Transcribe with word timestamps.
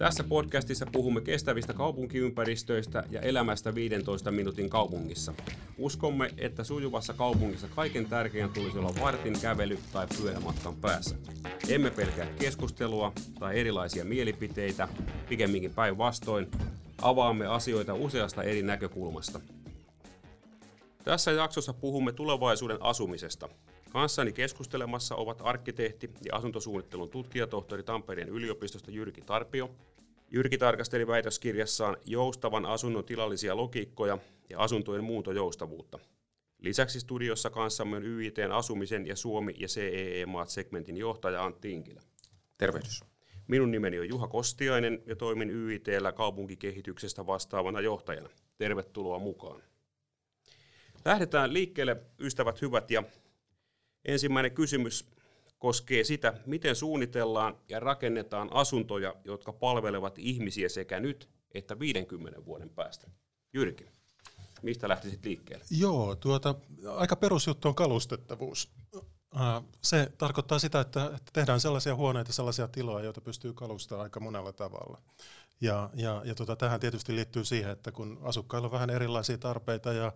Tässä 0.00 0.24
podcastissa 0.24 0.86
puhumme 0.92 1.20
kestävistä 1.20 1.72
kaupunkiympäristöistä 1.72 3.04
ja 3.10 3.20
elämästä 3.20 3.74
15 3.74 4.30
minuutin 4.30 4.70
kaupungissa. 4.70 5.34
Uskomme, 5.78 6.30
että 6.38 6.64
sujuvassa 6.64 7.14
kaupungissa 7.14 7.68
kaiken 7.74 8.06
tärkein 8.06 8.50
tulisi 8.50 8.78
olla 8.78 8.94
vartin 9.00 9.40
kävely 9.42 9.78
tai 9.92 10.06
pyörämatkan 10.18 10.76
päässä. 10.76 11.16
Emme 11.68 11.90
pelkää 11.90 12.26
keskustelua 12.26 13.12
tai 13.38 13.60
erilaisia 13.60 14.04
mielipiteitä, 14.04 14.88
pikemminkin 15.28 15.74
päinvastoin. 15.74 16.50
Avaamme 17.02 17.46
asioita 17.46 17.94
useasta 17.94 18.42
eri 18.42 18.62
näkökulmasta. 18.62 19.40
Tässä 21.04 21.32
jaksossa 21.32 21.72
puhumme 21.72 22.12
tulevaisuuden 22.12 22.78
asumisesta. 22.80 23.48
Kanssani 23.92 24.32
keskustelemassa 24.32 25.14
ovat 25.16 25.40
arkkitehti 25.44 26.10
ja 26.24 26.36
asuntosuunnittelun 26.36 27.08
tutkijatohtori 27.10 27.82
Tampereen 27.82 28.28
yliopistosta 28.28 28.90
Jyrki 28.90 29.20
Tarpio. 29.20 29.70
Jyrki 30.32 30.58
tarkasteli 30.58 31.06
väitöskirjassaan 31.06 31.96
joustavan 32.04 32.66
asunnon 32.66 33.04
tilallisia 33.04 33.56
logiikkoja 33.56 34.18
ja 34.50 34.58
asuntojen 34.58 35.04
muuntojoustavuutta. 35.04 35.98
Lisäksi 36.58 37.00
studiossa 37.00 37.50
kanssamme 37.50 37.96
on 37.96 38.04
YITn 38.04 38.52
asumisen 38.52 39.06
ja 39.06 39.16
Suomi- 39.16 39.54
ja 39.58 39.68
CEE-maat 39.68 40.48
segmentin 40.48 40.96
johtaja 40.96 41.44
Antti 41.44 41.72
Inkilä. 41.72 42.00
Tervehdys. 42.58 43.00
Minun 43.48 43.70
nimeni 43.70 43.98
on 43.98 44.08
Juha 44.08 44.28
Kostiainen 44.28 45.02
ja 45.06 45.16
toimin 45.16 45.50
YITllä 45.50 46.12
kaupunkikehityksestä 46.12 47.26
vastaavana 47.26 47.80
johtajana. 47.80 48.28
Tervetuloa 48.58 49.18
mukaan. 49.18 49.62
Lähdetään 51.04 51.52
liikkeelle, 51.52 51.96
ystävät 52.18 52.62
hyvät, 52.62 52.90
ja 52.90 53.02
ensimmäinen 54.04 54.52
kysymys 54.52 55.10
koskee 55.60 56.04
sitä, 56.04 56.34
miten 56.46 56.76
suunnitellaan 56.76 57.56
ja 57.68 57.80
rakennetaan 57.80 58.48
asuntoja, 58.52 59.14
jotka 59.24 59.52
palvelevat 59.52 60.18
ihmisiä 60.18 60.68
sekä 60.68 61.00
nyt 61.00 61.28
että 61.54 61.78
50 61.78 62.44
vuoden 62.44 62.70
päästä. 62.70 63.10
Jyrki, 63.52 63.86
mistä 64.62 64.88
lähtisit 64.88 65.24
liikkeelle? 65.24 65.64
Joo, 65.70 66.16
tuota, 66.16 66.54
aika 66.96 67.16
perusjuttu 67.16 67.68
on 67.68 67.74
kalustettavuus. 67.74 68.70
Se 69.82 70.12
tarkoittaa 70.18 70.58
sitä, 70.58 70.80
että 70.80 71.18
tehdään 71.32 71.60
sellaisia 71.60 71.94
huoneita, 71.94 72.32
sellaisia 72.32 72.68
tiloja, 72.68 73.04
joita 73.04 73.20
pystyy 73.20 73.52
kalustamaan 73.52 74.02
aika 74.04 74.20
monella 74.20 74.52
tavalla. 74.52 75.02
Ja, 75.60 75.90
ja, 75.94 76.22
ja 76.24 76.34
tuota, 76.34 76.56
tähän 76.56 76.80
tietysti 76.80 77.14
liittyy 77.14 77.44
siihen, 77.44 77.70
että 77.70 77.92
kun 77.92 78.18
asukkailla 78.22 78.66
on 78.66 78.72
vähän 78.72 78.90
erilaisia 78.90 79.38
tarpeita 79.38 79.92
ja 79.92 80.12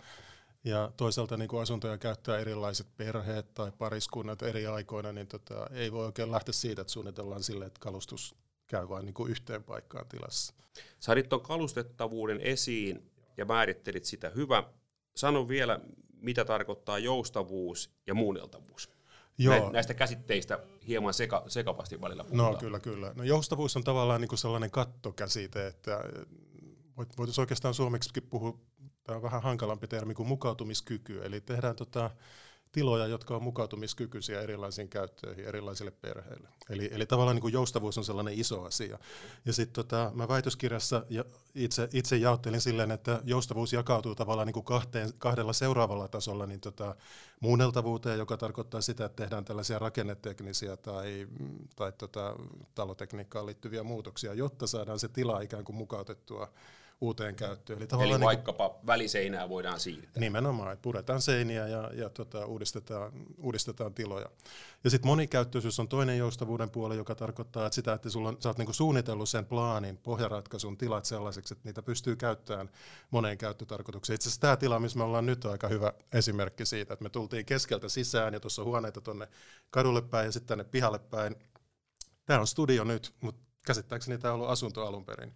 ja 0.64 0.92
toisaalta 0.96 1.36
niin 1.36 1.48
kuin 1.48 1.62
asuntoja 1.62 1.98
käyttää 1.98 2.38
erilaiset 2.38 2.86
perheet 2.96 3.54
tai 3.54 3.72
pariskunnat 3.78 4.42
eri 4.42 4.66
aikoina, 4.66 5.12
niin 5.12 5.26
tota, 5.26 5.66
ei 5.70 5.92
voi 5.92 6.06
oikein 6.06 6.30
lähteä 6.30 6.52
siitä, 6.52 6.80
että 6.82 6.92
suunnitellaan 6.92 7.42
sille, 7.42 7.66
että 7.66 7.80
kalustus 7.80 8.34
käy 8.66 8.88
vain 8.88 9.04
niin 9.04 9.14
kuin 9.14 9.30
yhteen 9.30 9.64
paikkaan 9.64 10.08
tilassa. 10.08 10.54
Saarit 11.00 11.28
tuon 11.28 11.42
kalustettavuuden 11.42 12.40
esiin 12.40 13.10
ja 13.36 13.44
määrittelit 13.44 14.04
sitä. 14.04 14.30
Hyvä. 14.30 14.64
Sano 15.16 15.48
vielä, 15.48 15.80
mitä 16.20 16.44
tarkoittaa 16.44 16.98
joustavuus 16.98 17.90
ja 18.06 18.14
muunneltavuus. 18.14 18.90
Joo. 19.38 19.70
Näistä 19.70 19.94
käsitteistä 19.94 20.58
hieman 20.86 21.14
seka, 21.14 21.44
sekavasti 21.48 22.00
välillä 22.00 22.22
no, 22.22 22.28
puhutaan. 22.28 22.52
No 22.52 22.58
kyllä, 22.58 22.80
kyllä. 22.80 23.12
No 23.14 23.24
joustavuus 23.24 23.76
on 23.76 23.84
tavallaan 23.84 24.20
niin 24.20 24.28
kuin 24.28 24.38
sellainen 24.38 24.70
kattokäsite, 24.70 25.66
että 25.66 26.00
voitaisiin 26.96 27.42
oikeastaan 27.42 27.74
suomeksikin 27.74 28.22
puhua 28.22 28.58
tämä 29.04 29.16
on 29.16 29.22
vähän 29.22 29.42
hankalampi 29.42 29.88
termi 29.88 30.14
kuin 30.14 30.28
mukautumiskyky, 30.28 31.24
eli 31.24 31.40
tehdään 31.40 31.76
tota, 31.76 32.10
tiloja, 32.74 33.06
jotka 33.06 33.36
on 33.36 33.42
mukautumiskykyisiä 33.42 34.40
erilaisiin 34.40 34.88
käyttöihin, 34.88 35.44
erilaisille 35.44 35.90
perheille. 35.90 36.48
Eli, 36.70 36.88
eli 36.92 37.06
tavallaan 37.06 37.34
niin 37.34 37.40
kuin 37.40 37.52
joustavuus 37.52 37.98
on 37.98 38.04
sellainen 38.04 38.38
iso 38.38 38.62
asia. 38.62 38.98
Ja 39.44 39.52
sitten 39.52 39.74
tota, 39.74 40.10
mä 40.14 40.28
väitöskirjassa 40.28 41.04
ja 41.10 41.24
itse, 41.54 41.88
itse 41.92 42.16
jaottelin 42.16 42.60
silleen, 42.60 42.90
että 42.90 43.20
joustavuus 43.24 43.72
jakautuu 43.72 44.14
tavallaan 44.14 44.46
niin 44.46 44.54
kuin 44.54 44.64
kahteen, 44.64 45.12
kahdella 45.18 45.52
seuraavalla 45.52 46.08
tasolla, 46.08 46.46
niin 46.46 46.60
tota, 46.60 46.96
muunneltavuuteen, 47.40 48.18
joka 48.18 48.36
tarkoittaa 48.36 48.80
sitä, 48.80 49.04
että 49.04 49.22
tehdään 49.22 49.44
tällaisia 49.44 49.78
rakenneteknisiä 49.78 50.76
tai, 50.76 51.28
tai 51.76 51.92
tota, 51.92 52.36
talotekniikkaan 52.74 53.46
liittyviä 53.46 53.82
muutoksia, 53.82 54.34
jotta 54.34 54.66
saadaan 54.66 54.98
se 54.98 55.08
tila 55.08 55.40
ikään 55.40 55.64
kuin 55.64 55.76
mukautettua 55.76 56.48
uuteen 57.00 57.36
käyttöön. 57.36 57.78
Eli, 57.78 57.88
Eli 57.92 58.10
niin 58.10 58.20
vaikkapa 58.20 58.68
niin 58.68 58.86
väliseinää 58.86 59.48
voidaan 59.48 59.80
siirtää. 59.80 60.20
Nimenomaan, 60.20 60.72
että 60.72 60.82
puretaan 60.82 61.22
seiniä 61.22 61.68
ja, 61.68 61.90
ja 61.94 62.10
tota, 62.10 62.46
uudistetaan, 62.46 63.12
uudistetaan 63.38 63.94
tiloja. 63.94 64.26
Ja 64.84 64.90
sitten 64.90 65.08
monikäyttöisyys 65.08 65.80
on 65.80 65.88
toinen 65.88 66.18
joustavuuden 66.18 66.70
puoli, 66.70 66.96
joka 66.96 67.14
tarkoittaa 67.14 67.66
että 67.66 67.74
sitä, 67.74 67.92
että 67.92 68.10
sulla 68.10 68.28
on, 68.28 68.36
sä 68.40 68.48
oot 68.48 68.58
niinku 68.58 68.72
suunnitellut 68.72 69.28
sen 69.28 69.46
plaanin, 69.46 69.96
pohjaratkaisun 69.96 70.78
tilat 70.78 71.04
sellaiseksi, 71.04 71.54
että 71.54 71.68
niitä 71.68 71.82
pystyy 71.82 72.16
käyttämään 72.16 72.70
moneen 73.10 73.38
käyttötarkoitukseen. 73.38 74.14
Itse 74.14 74.28
asiassa 74.28 74.40
tämä 74.40 74.56
tila, 74.56 74.80
missä 74.80 74.98
me 74.98 75.04
ollaan 75.04 75.26
nyt, 75.26 75.44
on 75.44 75.52
aika 75.52 75.68
hyvä 75.68 75.92
esimerkki 76.12 76.66
siitä, 76.66 76.94
että 76.94 77.02
me 77.02 77.08
tultiin 77.08 77.46
keskeltä 77.46 77.88
sisään 77.88 78.34
ja 78.34 78.40
tuossa 78.40 78.62
on 78.62 78.68
huoneita 78.68 79.00
tuonne 79.00 79.28
kadulle 79.70 80.02
päin 80.02 80.26
ja 80.26 80.32
sitten 80.32 80.48
tänne 80.48 80.64
pihalle 80.64 80.98
päin. 80.98 81.36
Tämä 82.26 82.40
on 82.40 82.46
studio 82.46 82.84
nyt, 82.84 83.14
mutta 83.20 83.40
käsittääkseni 83.66 84.18
tämä 84.18 84.34
on 84.34 84.40
ollut 84.40 84.52
asunto 84.52 84.86
alun 84.86 85.04
perin. 85.04 85.34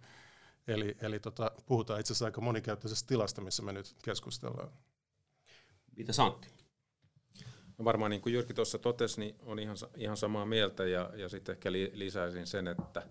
Eli, 0.69 0.97
eli 1.01 1.19
tota, 1.19 1.51
puhutaan 1.65 1.99
itse 1.99 2.13
asiassa 2.13 2.25
aika 2.25 2.41
monikäyttöisestä 2.41 3.07
tilasta, 3.07 3.41
missä 3.41 3.63
me 3.63 3.73
nyt 3.73 3.95
keskustellaan. 4.03 4.71
Mitä 5.97 6.13
Santti? 6.13 6.47
No 7.77 7.85
varmaan 7.85 8.11
niin 8.11 8.21
kuin 8.21 8.33
Jyrki 8.33 8.53
tuossa 8.53 8.77
totesi, 8.77 9.19
niin 9.19 9.35
on 9.45 9.59
ihan, 9.59 9.77
ihan 9.95 10.17
samaa 10.17 10.45
mieltä 10.45 10.85
ja, 10.85 11.11
ja 11.15 11.29
sitten 11.29 11.53
ehkä 11.53 11.71
li, 11.71 11.91
lisäisin 11.93 12.47
sen, 12.47 12.67
että 12.67 13.07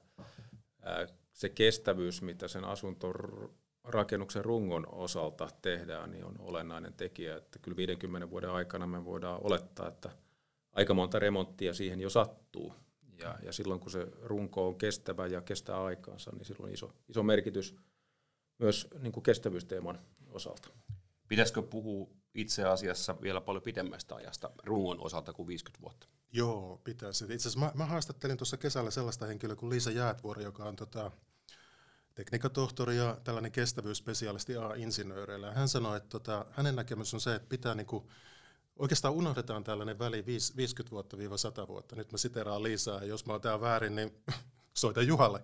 ää, 0.82 1.06
se 1.32 1.48
kestävyys, 1.48 2.22
mitä 2.22 2.48
sen 2.48 2.64
asuntorakennuksen 2.64 4.44
rungon 4.44 4.86
osalta 4.92 5.48
tehdään, 5.62 6.10
niin 6.10 6.24
on 6.24 6.34
olennainen 6.38 6.94
tekijä. 6.94 7.36
Että 7.36 7.58
kyllä 7.58 7.76
50 7.76 8.30
vuoden 8.30 8.50
aikana 8.50 8.86
me 8.86 9.04
voidaan 9.04 9.40
olettaa, 9.44 9.88
että 9.88 10.10
aika 10.72 10.94
monta 10.94 11.18
remonttia 11.18 11.74
siihen 11.74 12.00
jo 12.00 12.10
sattuu. 12.10 12.74
Ja, 13.18 13.38
ja 13.42 13.52
silloin 13.52 13.80
kun 13.80 13.90
se 13.90 14.06
runko 14.22 14.68
on 14.68 14.78
kestävä 14.78 15.26
ja 15.26 15.40
kestää 15.40 15.84
aikaansa, 15.84 16.30
niin 16.30 16.44
silloin 16.44 16.68
on 16.68 16.74
iso, 16.74 16.92
iso 17.08 17.22
merkitys 17.22 17.76
myös 18.58 18.88
niin 19.02 19.12
kuin 19.12 19.24
kestävyysteeman 19.24 19.98
osalta. 20.30 20.68
Pitäisikö 21.28 21.62
puhua 21.62 22.08
itse 22.34 22.64
asiassa 22.64 23.16
vielä 23.22 23.40
paljon 23.40 23.62
pidemmästä 23.62 24.14
ajasta 24.14 24.50
rungon 24.64 25.00
osalta 25.00 25.32
kuin 25.32 25.46
50 25.46 25.82
vuotta? 25.82 26.08
Joo, 26.32 26.80
pitäisi. 26.84 27.24
Itse 27.24 27.34
asiassa 27.34 27.58
mä, 27.58 27.72
mä 27.74 27.86
haastattelin 27.86 28.36
tuossa 28.36 28.56
kesällä 28.56 28.90
sellaista 28.90 29.26
henkilöä 29.26 29.56
kuin 29.56 29.70
Liisa 29.70 29.90
Jäätvuori, 29.90 30.42
joka 30.44 30.64
on 30.64 30.76
tota, 30.76 31.10
tekniikatohtori 32.14 32.96
ja 32.96 33.16
tällainen 33.24 33.52
kestävyysspesialisti 33.52 34.56
A-insinööreillä. 34.56 35.52
Hän 35.52 35.68
sanoi, 35.68 35.96
että 35.96 36.08
tota, 36.08 36.46
hänen 36.50 36.76
näkemys 36.76 37.14
on 37.14 37.20
se, 37.20 37.34
että 37.34 37.48
pitää 37.48 37.74
niinku 37.74 38.10
Oikeastaan 38.78 39.14
unohdetaan 39.14 39.64
tällainen 39.64 39.98
väli 39.98 40.26
50 40.26 40.90
vuotta 40.90 41.18
viiva 41.18 41.36
100 41.36 41.68
vuotta. 41.68 41.96
Nyt 41.96 42.12
mä 42.12 42.18
siteraan 42.18 42.62
Liisaa, 42.62 43.04
jos 43.04 43.26
mä 43.26 43.32
oon 43.32 43.60
väärin, 43.60 43.96
niin 43.96 44.12
soita 44.80 45.02
Juhalle 45.02 45.42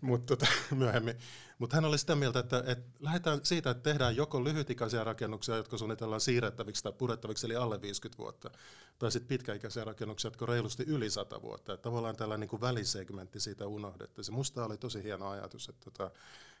Mut 0.00 0.26
tota, 0.26 0.46
myöhemmin. 0.74 1.18
Mutta 1.58 1.76
hän 1.76 1.84
oli 1.84 1.98
sitä 1.98 2.14
mieltä, 2.14 2.38
että, 2.38 2.64
että 2.66 2.90
lähdetään 3.00 3.40
siitä, 3.42 3.70
että 3.70 3.82
tehdään 3.82 4.16
joko 4.16 4.44
lyhytikäisiä 4.44 5.04
rakennuksia, 5.04 5.56
jotka 5.56 5.78
suunnitellaan 5.78 6.20
siirrettäviksi 6.20 6.82
tai 6.82 6.92
purettaviksi, 6.92 7.46
eli 7.46 7.56
alle 7.56 7.82
50 7.82 8.22
vuotta, 8.22 8.50
tai 8.98 9.12
sitten 9.12 9.28
pitkäikäisiä 9.28 9.84
rakennuksia, 9.84 10.28
jotka 10.28 10.46
reilusti 10.46 10.82
yli 10.86 11.10
100 11.10 11.42
vuotta. 11.42 11.72
Että 11.72 11.82
tavallaan 11.82 12.16
tällainen 12.16 12.48
niin 12.52 12.60
välisegmentti 12.60 13.40
siitä 13.40 13.66
unohdettiin. 13.66 14.24
Se 14.24 14.32
musta 14.32 14.64
oli 14.64 14.76
tosi 14.76 15.02
hieno 15.02 15.28
ajatus, 15.28 15.68
että, 15.68 15.84
tota, 15.84 16.10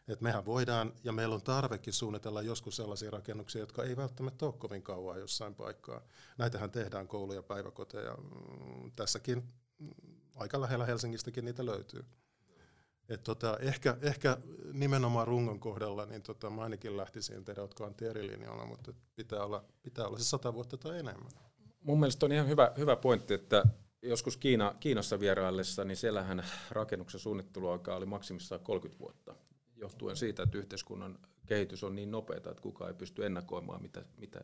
että 0.08 0.22
mehän 0.22 0.44
voidaan, 0.44 0.92
ja 1.04 1.12
meillä 1.12 1.34
on 1.34 1.42
tarvekin 1.42 1.92
suunnitella 1.92 2.42
joskus 2.42 2.76
sellaisia 2.76 3.10
rakennuksia, 3.10 3.60
jotka 3.60 3.84
ei 3.84 3.96
välttämättä 3.96 4.46
ole 4.46 4.54
kovin 4.58 4.82
kauan 4.82 5.20
jossain 5.20 5.54
paikkaa. 5.54 6.00
Näitähän 6.38 6.70
tehdään 6.70 7.08
kouluja, 7.08 7.42
päiväkoteja. 7.42 8.14
Mm, 8.14 8.92
tässäkin 8.96 9.52
aika 10.34 10.60
lähellä 10.60 10.86
Helsingistäkin 10.86 11.44
niitä 11.44 11.66
löytyy. 11.66 12.04
Et 13.08 13.22
tota, 13.22 13.56
ehkä, 13.60 13.96
ehkä 14.02 14.38
nimenomaan 14.72 15.26
rungon 15.26 15.60
kohdalla, 15.60 16.06
niin 16.06 16.22
tota, 16.22 16.50
mä 16.50 16.62
ainakin 16.62 16.96
lähtisin, 16.96 17.44
tehdä 17.44 17.60
jotka 17.60 17.84
on 17.84 17.94
mutta 18.66 18.92
pitää 19.16 19.44
olla, 19.44 19.64
pitää 19.82 20.06
olla 20.06 20.18
se 20.18 20.24
sata 20.24 20.54
vuotta 20.54 20.76
tai 20.76 20.98
enemmän. 20.98 21.32
Mun 21.80 22.00
mielestä 22.00 22.26
on 22.26 22.32
ihan 22.32 22.48
hyvä, 22.48 22.72
hyvä 22.78 22.96
pointti, 22.96 23.34
että 23.34 23.64
joskus 24.02 24.36
Kiina, 24.36 24.74
Kiinassa 24.80 25.20
vieraillessa, 25.20 25.84
niin 25.84 25.96
siellähän 25.96 26.44
rakennuksen 26.70 27.20
suunnitteluaika 27.20 27.96
oli 27.96 28.06
maksimissaan 28.06 28.60
30 28.60 29.00
vuotta, 29.00 29.34
johtuen 29.76 30.16
siitä, 30.16 30.42
että 30.42 30.58
yhteiskunnan 30.58 31.18
kehitys 31.46 31.84
on 31.84 31.94
niin 31.94 32.10
nopeata, 32.10 32.50
että 32.50 32.62
kukaan 32.62 32.90
ei 32.90 32.94
pysty 32.94 33.26
ennakoimaan, 33.26 33.82
mitä, 33.82 34.04
mitä, 34.16 34.40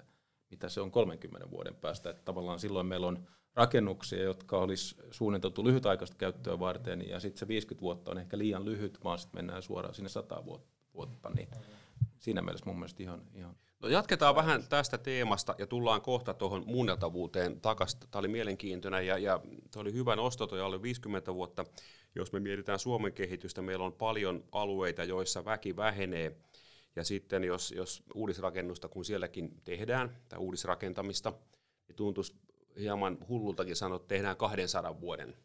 mitä 0.51 0.69
se 0.69 0.81
on 0.81 0.91
30 0.91 1.51
vuoden 1.51 1.75
päästä. 1.75 2.11
Että 2.11 2.23
tavallaan 2.25 2.61
silloin 2.61 2.87
meillä 2.87 3.07
on 3.07 3.27
rakennuksia, 3.55 4.23
jotka 4.23 4.59
olisi 4.59 4.97
suunniteltu 5.11 5.65
lyhytaikaista 5.65 6.17
käyttöä 6.17 6.59
varten, 6.59 7.09
ja 7.09 7.21
sitten 7.21 7.39
se 7.39 7.49
50 7.49 7.83
vuotta 7.83 8.11
on 8.11 8.19
ehkä 8.19 8.39
liian 8.39 8.65
lyhyt, 8.65 9.05
vaan 9.05 9.19
sitten 9.19 9.39
mennään 9.39 9.63
suoraan 9.63 9.95
sinne 9.95 10.09
100 10.09 10.45
vuotta, 10.95 11.31
niin 11.31 11.49
siinä 12.19 12.43
mielessä 12.43 12.67
mun 12.67 12.79
mielestä 12.79 13.03
ihan... 13.03 13.23
ihan 13.35 13.57
No 13.83 13.89
jatketaan 13.89 14.35
vähän 14.35 14.65
tästä 14.69 14.99
teemasta 14.99 15.55
ja 15.59 15.67
tullaan 15.67 16.03
kohta 16.03 16.35
tuohon 16.35 16.63
muunneltavuuteen 16.67 17.61
takaisin. 17.61 18.01
Tämä 18.01 18.21
oli 18.21 18.29
mielenkiintoinen 18.29 19.07
ja, 19.07 19.19
ja 19.19 19.41
tämä 19.71 19.81
oli 19.81 19.93
hyvä 19.93 20.17
nosto, 20.17 20.47
toi 20.47 20.61
alle 20.61 20.83
50 20.83 21.35
vuotta. 21.35 21.65
Jos 22.15 22.33
me 22.33 22.41
mietitään 22.41 22.79
Suomen 22.79 23.13
kehitystä, 23.13 23.63
meillä 23.63 23.85
on 23.85 23.93
paljon 23.93 24.45
alueita, 24.53 25.05
joissa 25.05 25.45
väki 25.45 25.77
vähenee. 25.77 26.37
Ja 26.97 27.05
sitten 27.05 27.45
jos, 27.45 27.73
jos 27.73 28.03
uudisrakennusta, 28.15 28.89
kun 28.89 29.05
sielläkin 29.05 29.61
tehdään, 29.65 30.17
tai 30.29 30.39
uudisrakentamista, 30.39 31.33
niin 31.89 31.97
tuntuisi 31.97 32.35
hieman 32.79 33.19
hullultakin 33.29 33.77
sanoa, 33.77 33.99
tehdään 33.99 34.37
200 34.37 35.01
vuoden 35.01 35.37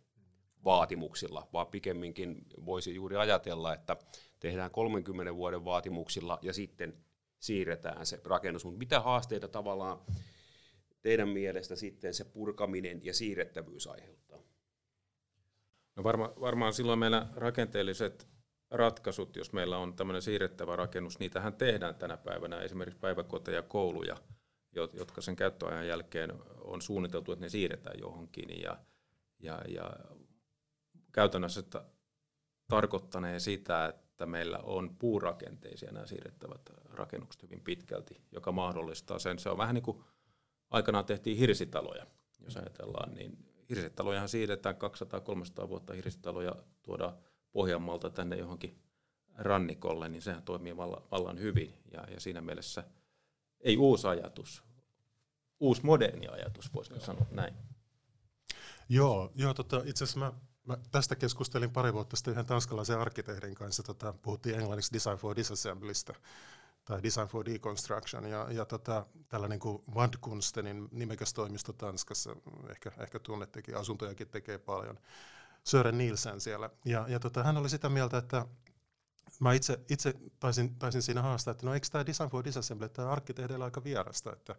vaatimuksilla, 0.64 1.50
vaan 1.54 1.68
pikemminkin 1.68 2.46
voisi 2.66 2.96
juuri 2.96 3.16
ajatella, 3.16 3.74
että 3.74 3.98
tehdään 4.40 4.72
30 4.72 5.36
vuoden 5.36 5.66
vaatimuksilla 5.66 6.40
ja 6.42 6.54
sitten 6.54 6.98
siirretään 7.40 8.06
se 8.06 8.22
rakennus. 8.26 8.66
Mutta 8.66 8.80
mitä 8.80 9.00
haasteita 9.00 9.48
tavallaan 9.48 10.00
teidän 11.02 11.30
mielestä 11.30 11.76
sitten 11.76 12.14
se 12.14 12.24
purkaminen 12.24 13.06
ja 13.06 13.14
siirrettävyys 13.14 13.88
aiheuttaa? 13.88 14.40
No 15.96 16.04
varma, 16.04 16.34
varmaan 16.40 16.74
silloin 16.74 17.00
meillä 17.00 17.28
rakenteelliset 17.36 18.28
ratkaisut, 18.72 19.36
jos 19.36 19.54
meillä 19.54 19.78
on 19.78 19.96
tämmöinen 19.96 20.22
siirrettävä 20.22 20.76
rakennus, 20.76 21.20
niitähän 21.20 21.54
tehdään 21.54 21.96
tänä 21.96 22.18
päivänä, 22.18 22.62
esimerkiksi 22.62 23.00
päiväkoteja 23.00 23.58
ja 23.58 23.64
kouluja, 23.64 24.18
jotka 24.94 25.22
sen 25.22 25.36
käyttöajan 25.36 25.88
jälkeen 25.88 26.34
on 26.64 26.82
suunniteltu, 26.82 27.32
että 27.32 27.46
ne 27.46 27.50
siirretään 27.50 28.00
johonkin. 28.00 28.62
Ja, 28.62 28.78
ja, 29.40 29.62
ja 29.68 29.92
käytännössä 31.12 31.64
tarkoittanee 32.68 33.40
sitä, 33.40 33.86
että 33.86 34.26
meillä 34.26 34.58
on 34.58 34.96
puurakenteisia 35.00 35.92
nämä 35.92 36.06
siirrettävät 36.06 36.70
rakennukset 36.90 37.44
hyvin 37.44 37.62
pitkälti, 37.62 38.22
joka 38.32 38.52
mahdollistaa 38.52 39.20
sen. 39.20 39.40
Se 39.40 39.50
on 39.50 39.58
vähän 39.58 39.76
niin 39.76 39.84
kuin 39.84 40.04
aikanaan 40.70 41.06
tehtiin 41.06 41.38
hirsitaloja, 41.38 42.08
jos 42.44 42.58
ajatellaan, 42.58 43.14
niin 43.14 43.38
hirsitalojahan 43.70 44.30
siirretään 44.30 44.76
200-300 45.64 45.70
vuotta 45.70 45.94
hirsitaloja 45.94 46.56
tuoda 46.84 47.14
Pohjanmaalta 47.52 48.10
tänne 48.10 48.36
johonkin 48.36 48.80
rannikolle, 49.36 50.10
niin 50.10 50.22
sehän 50.22 50.44
toimii 50.44 50.78
vallan 50.78 51.40
hyvin 51.40 51.74
ja, 51.92 52.04
ja 52.12 52.20
siinä 52.20 52.42
mielessä 52.42 52.84
ei 53.60 53.78
uusi 53.78 54.08
ajatus, 54.08 54.64
uusi 55.64 55.86
moderni 55.86 56.28
ajatus, 56.28 56.74
voisiko 56.74 57.00
sanoa 57.00 57.26
näin. 57.32 57.54
Joo, 58.90 59.32
joo 59.36 59.54
tota, 59.54 59.82
itse 59.86 60.04
asiassa 60.04 60.20
mä 60.20 60.34
Mä 60.68 60.78
tästä 60.92 61.16
keskustelin 61.16 61.72
pari 61.72 61.94
vuotta 61.94 62.16
sitten 62.16 62.32
yhden 62.32 62.46
tanskalaisen 62.46 63.00
arkkitehdin 63.00 63.56
kanssa. 63.56 63.84
Tota, 63.84 64.14
puhuttiin 64.22 64.60
englanniksi 64.60 64.94
Design 64.94 65.18
for 65.18 65.36
Disassemblystä 65.36 66.14
tai 66.86 67.04
Design 67.04 67.28
for 67.28 67.46
Deconstruction. 67.46 68.26
Ja, 68.26 68.48
ja 68.52 68.66
tota, 68.66 69.06
tällainen 69.30 69.60
kuin 69.60 69.84
Wandkunstenin 69.96 70.88
nimekäs 70.92 71.34
toimisto 71.34 71.74
Tanskassa, 71.74 72.36
ehkä, 72.70 72.92
ehkä 72.98 73.20
tunnettekin, 73.20 73.78
asuntojakin 73.78 74.28
tekee 74.28 74.58
paljon. 74.58 75.00
Sören 75.64 75.98
Nielsen 75.98 76.42
siellä. 76.42 76.70
Ja, 76.86 77.06
ja 77.08 77.20
tota, 77.20 77.44
hän 77.44 77.58
oli 77.58 77.70
sitä 77.70 77.90
mieltä, 77.90 78.18
että 78.18 78.46
mä 79.40 79.54
itse, 79.54 79.80
itse 79.90 80.14
taisin, 80.40 80.76
taisin 80.76 81.02
siinä 81.02 81.22
haastaa, 81.22 81.52
että 81.52 81.66
no 81.66 81.74
eikö 81.74 81.88
tämä 81.92 82.06
Design 82.06 82.30
for 82.30 82.44
Disassembly, 82.44 82.90
tämä 82.90 83.12
arkkitehdeillä 83.12 83.66
aika 83.66 83.84
vierasta, 83.84 84.34
että 84.34 84.56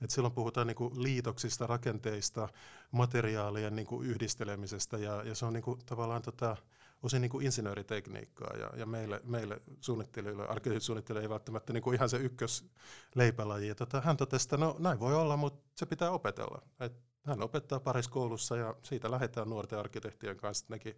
et 0.00 0.10
silloin 0.10 0.34
puhutaan 0.34 0.66
niin 0.66 1.02
liitoksista, 1.02 1.66
rakenteista, 1.66 2.48
materiaalien 2.90 3.76
niin 3.76 3.86
yhdistelemisestä 4.02 4.98
ja, 4.98 5.22
ja 5.22 5.34
se 5.34 5.46
on 5.46 5.52
niin 5.52 5.64
tavallaan 5.86 6.22
tota, 6.22 6.56
osin 7.02 7.22
niin 7.22 7.42
insinööritekniikkaa 7.42 8.56
ja, 8.56 8.70
ja 8.76 8.86
meille, 8.86 9.20
meille 9.24 9.60
suunnittelijoille, 9.80 10.46
arkkitehtisuunnittelijoille 10.46 11.26
ei 11.26 11.30
välttämättä 11.30 11.72
niin 11.72 11.94
ihan 11.94 12.08
se 12.08 12.16
ykkösleipälaji. 12.16 13.68
Ja 13.68 13.74
tota, 13.74 14.00
hän 14.00 14.16
totesi, 14.16 14.46
että 14.46 14.56
no 14.56 14.76
näin 14.78 15.00
voi 15.00 15.14
olla, 15.14 15.36
mutta 15.36 15.70
se 15.74 15.86
pitää 15.86 16.10
opetella. 16.10 16.62
Et 16.80 16.92
hän 17.24 17.42
opettaa 17.42 17.80
parissa 17.80 18.10
koulussa 18.10 18.56
ja 18.56 18.74
siitä 18.82 19.10
lähdetään 19.10 19.48
nuorten 19.48 19.78
arkkitehtien 19.78 20.36
kanssa. 20.36 20.66
Nekin 20.68 20.96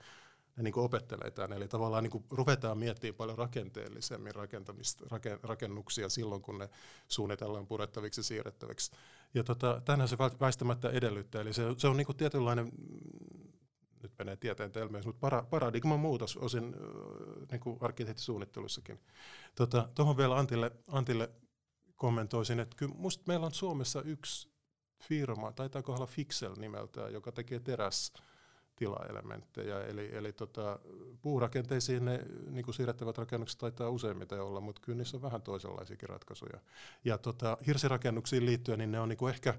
ne 0.57 0.63
niin 0.63 0.79
opettelee 0.79 1.31
tämän. 1.31 1.53
Eli 1.53 1.69
tavallaan 1.69 2.05
niin 2.05 2.25
ruvetaan 2.31 2.79
miettimään 2.79 3.15
paljon 3.15 3.39
rakenteellisemmin 3.39 4.35
rakentamista, 4.35 5.05
rakennuksia 5.43 6.09
silloin, 6.09 6.43
kun 6.43 6.59
ne 6.59 6.69
suunnitellaan 7.09 7.67
purettaviksi 7.67 8.19
ja 8.19 8.25
siirrettäviksi. 8.25 8.93
Ja 9.35 9.45
tota, 9.45 9.83
tänään 9.85 10.09
se 10.09 10.19
väistämättä 10.19 10.91
edellyttää. 10.91 11.41
Eli 11.41 11.53
se, 11.53 11.63
se 11.77 11.89
on 11.89 11.97
niin 11.97 12.17
tietynlainen, 12.17 12.73
nyt 14.03 14.13
menee 14.19 14.37
tieteen 14.37 14.73
telmeys, 14.73 15.07
mutta 15.07 15.21
para, 15.21 15.43
paradigman 15.43 16.01
muutos 16.01 16.37
osin 16.37 16.77
niin 17.51 17.61
kuin 17.61 17.79
arkkitehtisuunnittelussakin. 17.81 19.01
Tuohon 19.55 19.95
tota, 19.95 20.17
vielä 20.17 20.39
Antille, 20.39 20.73
Antille 20.89 21.31
kommentoisin, 21.97 22.61
että 22.61 22.77
kyllä 22.77 22.95
musta 22.95 23.25
meillä 23.27 23.47
on 23.47 23.55
Suomessa 23.55 24.03
yksi 24.03 24.49
firma, 25.03 25.53
taitaa 25.53 25.83
olla 25.87 26.07
Fixel 26.07 26.55
nimeltään, 26.59 27.13
joka 27.13 27.33
tekee 27.33 27.61
teräs 27.61 28.13
tilaelementtejä. 28.77 29.81
Eli, 29.85 30.17
eli 30.17 30.33
tota, 30.33 30.79
puurakenteisiin 31.23 32.05
ne 32.05 32.21
niin 32.51 32.65
kuin 32.65 32.75
siirrettävät 32.75 33.19
rakennukset 33.19 33.59
taitaa 33.59 33.91
useimmiten 33.91 34.43
olla, 34.43 34.61
mutta 34.61 34.83
kyllä 34.83 34.97
niissä 34.97 35.17
on 35.17 35.23
vähän 35.23 35.43
toisenlaisiakin 35.43 36.09
ratkaisuja. 36.09 36.61
Ja 37.05 37.19
tota, 37.19 37.59
hirsirakennuksiin 37.67 38.47
liittyen, 38.47 38.79
niin 38.79 38.93
ne 38.93 39.01
on 39.01 39.09
niin 39.09 39.17
kuin 39.17 39.35
ehkä 39.35 39.55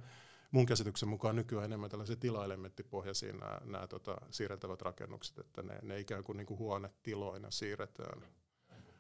mun 0.52 0.66
käsityksen 0.66 1.10
mukaan 1.10 1.36
nykyään 1.36 1.66
enemmän 1.66 1.90
tällaisia 1.90 2.16
tilaelementtipohjaisia 2.16 3.34
nämä, 3.34 3.62
nämä 3.66 3.88
tota, 3.88 4.18
siirrettävät 4.32 4.82
rakennukset, 4.82 5.40
että 5.40 5.64
ne, 5.64 5.80
ne 5.82 6.00
ikään 6.00 6.24
kuin, 6.24 6.38
niin 6.38 6.48
kuin 6.48 6.60
huonetiloina 6.60 7.52
siirretään. 7.52 8.22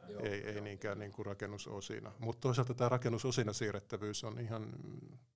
Joo, 0.09 0.21
ei, 0.23 0.41
joo. 0.41 0.49
ei 0.49 0.61
niinkään 0.61 0.99
niin 0.99 1.11
kuin 1.11 1.25
rakennusosina. 1.25 2.11
Mutta 2.19 2.41
toisaalta 2.41 2.73
tämä 2.73 2.89
rakennusosina 2.89 3.53
siirrettävyys 3.53 4.23
on 4.23 4.39
ihan 4.39 4.73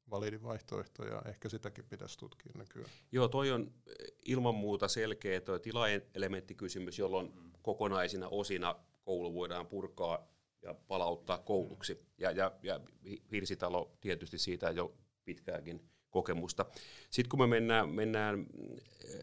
validi 0.09 0.43
vaihtoehto 0.43 1.05
ja 1.05 1.21
ehkä 1.25 1.49
sitäkin 1.49 1.85
pitäisi 1.85 2.19
tutkia 2.19 2.51
nykyään. 2.57 2.89
Joo, 3.11 3.27
toi 3.27 3.51
on 3.51 3.71
ilman 4.25 4.55
muuta 4.55 4.87
selkeä 4.87 5.41
tuo 5.41 5.59
tilaelementtikysymys, 5.59 6.99
jolloin 6.99 7.33
kokonaisina 7.61 8.27
osina 8.27 8.75
koulu 9.03 9.33
voidaan 9.33 9.67
purkaa 9.67 10.27
ja 10.61 10.73
palauttaa 10.73 11.37
kouluksi. 11.37 12.05
Ja, 12.17 12.31
ja, 12.31 12.51
ja 12.63 12.79
Hirsitalo 13.31 13.97
tietysti 14.01 14.37
siitä 14.37 14.69
jo 14.69 14.93
pitkäänkin 15.25 15.89
kokemusta. 16.11 16.65
Sitten 17.09 17.29
kun 17.29 17.39
me 17.39 17.47
mennään, 17.47 17.89
mennään 17.89 18.45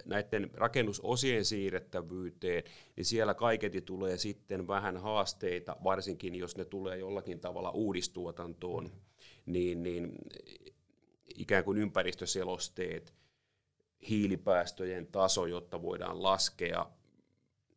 näiden 0.05 0.51
rakennusosien 0.55 1.45
siirrettävyyteen, 1.45 2.63
niin 2.97 3.05
siellä 3.05 3.35
kaiketi 3.35 3.81
tulee 3.81 4.17
sitten 4.17 4.69
vähän 4.69 4.97
haasteita, 4.97 5.77
varsinkin 5.85 6.35
jos 6.35 6.57
ne 6.57 6.65
tulee 6.65 6.99
jollakin 6.99 7.41
tavalla 7.41 7.71
uudistuotantoon, 7.71 8.93
niin, 9.47 9.83
niin 9.83 10.13
ikään 11.37 11.65
kuin 11.65 11.79
ympäristöselosteet, 11.79 13.15
hiilipäästöjen 14.09 15.07
taso, 15.07 15.47
jotta 15.47 15.83
voidaan 15.83 16.23
laskea 16.23 16.91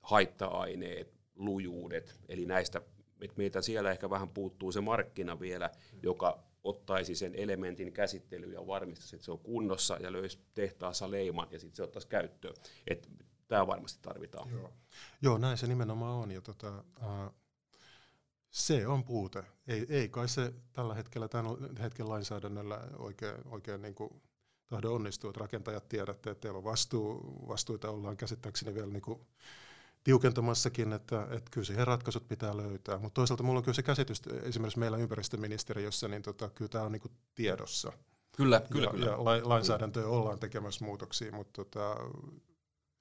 haitta-aineet, 0.02 1.14
lujuudet, 1.36 2.20
eli 2.30 2.46
näistä, 2.46 2.82
että 3.22 3.38
meiltä 3.38 3.62
siellä 3.62 3.92
ehkä 3.92 4.10
vähän 4.10 4.30
puuttuu 4.30 4.72
se 4.72 4.82
markkina 4.82 5.40
vielä, 5.40 5.70
joka 6.04 6.44
ottaisi 6.64 7.16
sen 7.16 7.36
elementin 7.36 7.94
käsittelyyn 7.94 8.54
ja 8.54 8.68
varmistaisi, 8.68 9.16
että 9.16 9.26
se 9.26 9.32
on 9.32 9.40
kunnossa 9.40 9.98
ja 9.98 10.12
löysi 10.12 10.40
tehtaassa 10.54 11.12
leiman 11.12 11.48
ja 11.52 11.60
sitten 11.60 11.76
se 11.76 11.84
ottaisi 11.84 12.08
käyttöön. 12.08 12.56
Että 12.88 13.10
tämä 13.48 13.68
varmasti 13.68 14.00
tarvitaan. 14.02 14.50
Joo. 14.50 14.74
Joo, 15.22 15.38
näin 15.38 15.58
se 15.58 15.68
nimenomaan 15.68 16.16
on. 16.16 16.32
Ja 16.32 16.42
tota, 16.42 16.84
uh, 17.00 17.34
se 18.50 18.88
on 18.88 19.04
puute. 19.04 19.44
Ei, 19.68 19.86
ei 19.90 20.10
kai 20.10 20.28
se 20.28 20.54
tällä 20.74 20.94
hetkellä, 20.94 21.28
tämän 21.28 21.78
hetken 21.82 22.10
lainsäädännöllä 22.10 22.88
oikein, 22.98 23.36
oikein 23.46 23.82
niin 23.82 23.96
kuin 23.96 24.22
tahdo 24.68 24.94
onnistua, 24.94 25.30
että 25.30 25.40
rakentajat 25.40 25.90
tiedätte, 25.90 26.30
että 26.30 26.42
teillä 26.42 26.58
on 26.58 26.64
vastuu, 26.64 27.20
vastuita 27.48 27.90
ollaan 27.90 28.18
käsittääkseni 28.18 28.74
vielä 28.74 28.88
niin 28.88 29.02
kuin 29.02 29.28
tiukentamassakin, 30.04 30.94
että, 30.94 31.28
että 31.32 31.52
kyllä 31.52 31.66
siihen 31.66 31.88
ratkaisut 31.88 32.28
pitää 32.28 32.58
löytää. 32.58 32.98
Mutta 32.98 33.14
toisaalta 33.14 33.44
mulla 33.44 33.58
on 33.58 33.64
kyllä 33.64 33.76
se 33.76 33.84
käsitys, 33.84 34.22
esimerkiksi 34.44 34.80
meillä 34.80 34.98
ympäristöministeriössä, 34.98 36.08
niin 36.08 36.22
tota, 36.22 36.50
kyllä 36.50 36.70
tämä 36.70 36.84
on 36.84 36.92
niin 36.92 37.02
tiedossa. 37.36 37.92
Kyllä, 38.38 38.62
kyllä, 38.72 38.86
ja, 38.86 38.92
kyllä. 38.92 39.06
Ja 39.06 39.50
lainsäädäntöä 39.50 40.08
ollaan 40.08 40.40
tekemässä 40.40 40.86
muutoksia, 40.86 41.32
mutta 41.32 41.64
tota, 41.64 41.96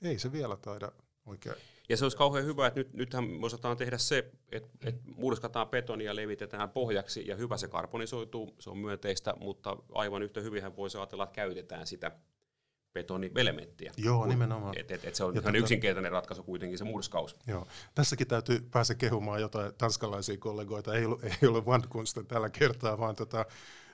ei 0.02 0.18
se 0.18 0.32
vielä 0.32 0.56
taida 0.56 0.92
oikein. 1.26 1.56
Ja 1.88 1.96
se 1.96 2.04
olisi 2.04 2.16
kauhean 2.16 2.44
hyvä, 2.44 2.66
että 2.66 2.80
nyt, 2.80 2.92
nythän 2.92 3.24
me 3.24 3.46
osataan 3.46 3.76
tehdä 3.76 3.98
se, 3.98 4.30
että, 4.52 4.68
että 4.84 5.02
murskataan 5.16 5.68
betonia 5.68 6.06
ja 6.10 6.16
levitetään 6.16 6.70
pohjaksi 6.70 7.26
ja 7.26 7.36
hyvä 7.36 7.56
se 7.56 7.68
karbonisoituu, 7.68 8.56
se 8.58 8.70
on 8.70 8.78
myönteistä, 8.78 9.34
mutta 9.40 9.76
aivan 9.92 10.22
yhtä 10.22 10.40
hyvin 10.40 10.76
voisi 10.76 10.98
ajatella, 10.98 11.24
että 11.24 11.34
käytetään 11.34 11.86
sitä 11.86 12.12
betonielementtiä. 12.92 13.92
Joo, 13.96 14.26
nimenomaan. 14.26 14.78
Et, 14.78 14.90
et, 14.90 15.04
et 15.04 15.14
se 15.14 15.24
on 15.24 15.32
ihan 15.32 15.44
tota, 15.44 15.58
yksinkertainen 15.58 16.12
ratkaisu 16.12 16.42
kuitenkin 16.42 16.78
se 16.78 16.84
murskaus. 16.84 17.36
Joo. 17.46 17.66
Tässäkin 17.94 18.26
täytyy 18.26 18.68
päästä 18.70 18.94
kehumaan 18.94 19.40
jotain 19.40 19.74
tanskalaisia 19.74 20.36
kollegoita. 20.36 20.94
Ei, 20.94 21.04
ei 21.42 21.48
ole 21.48 21.64
Wandkunsten 21.64 22.26
tällä 22.26 22.50
kertaa, 22.50 22.98
vaan 22.98 23.16
tota, 23.16 23.46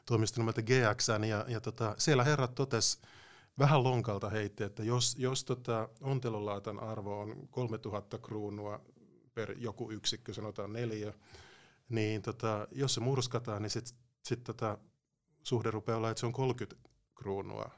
toimisto 0.06 0.40
nimeltä 0.40 0.62
GXN. 0.62 1.24
Ja, 1.24 1.44
ja 1.48 1.60
tota, 1.60 1.94
siellä 1.98 2.24
herrat 2.24 2.54
totes 2.54 3.00
vähän 3.58 3.84
lonkalta 3.84 4.30
heitti, 4.30 4.64
että 4.64 4.82
jos, 4.82 5.16
jos 5.18 5.44
tota, 5.44 5.88
ontelolaatan 6.00 6.80
arvo 6.80 7.20
on 7.20 7.48
3000 7.50 8.18
kruunua 8.18 8.80
per 9.34 9.54
joku 9.58 9.90
yksikkö, 9.90 10.34
sanotaan 10.34 10.72
neljä, 10.72 11.12
niin 11.88 12.22
tota, 12.22 12.68
jos 12.72 12.94
se 12.94 13.00
murskataan, 13.00 13.62
niin 13.62 13.70
sit 13.70 13.94
sitten 14.22 14.54
tota, 14.56 14.78
suhde 15.42 15.70
rupeaa 15.70 15.98
olla, 15.98 16.10
että 16.10 16.20
se 16.20 16.26
on 16.26 16.32
30 16.32 16.88
kruunua 17.14 17.70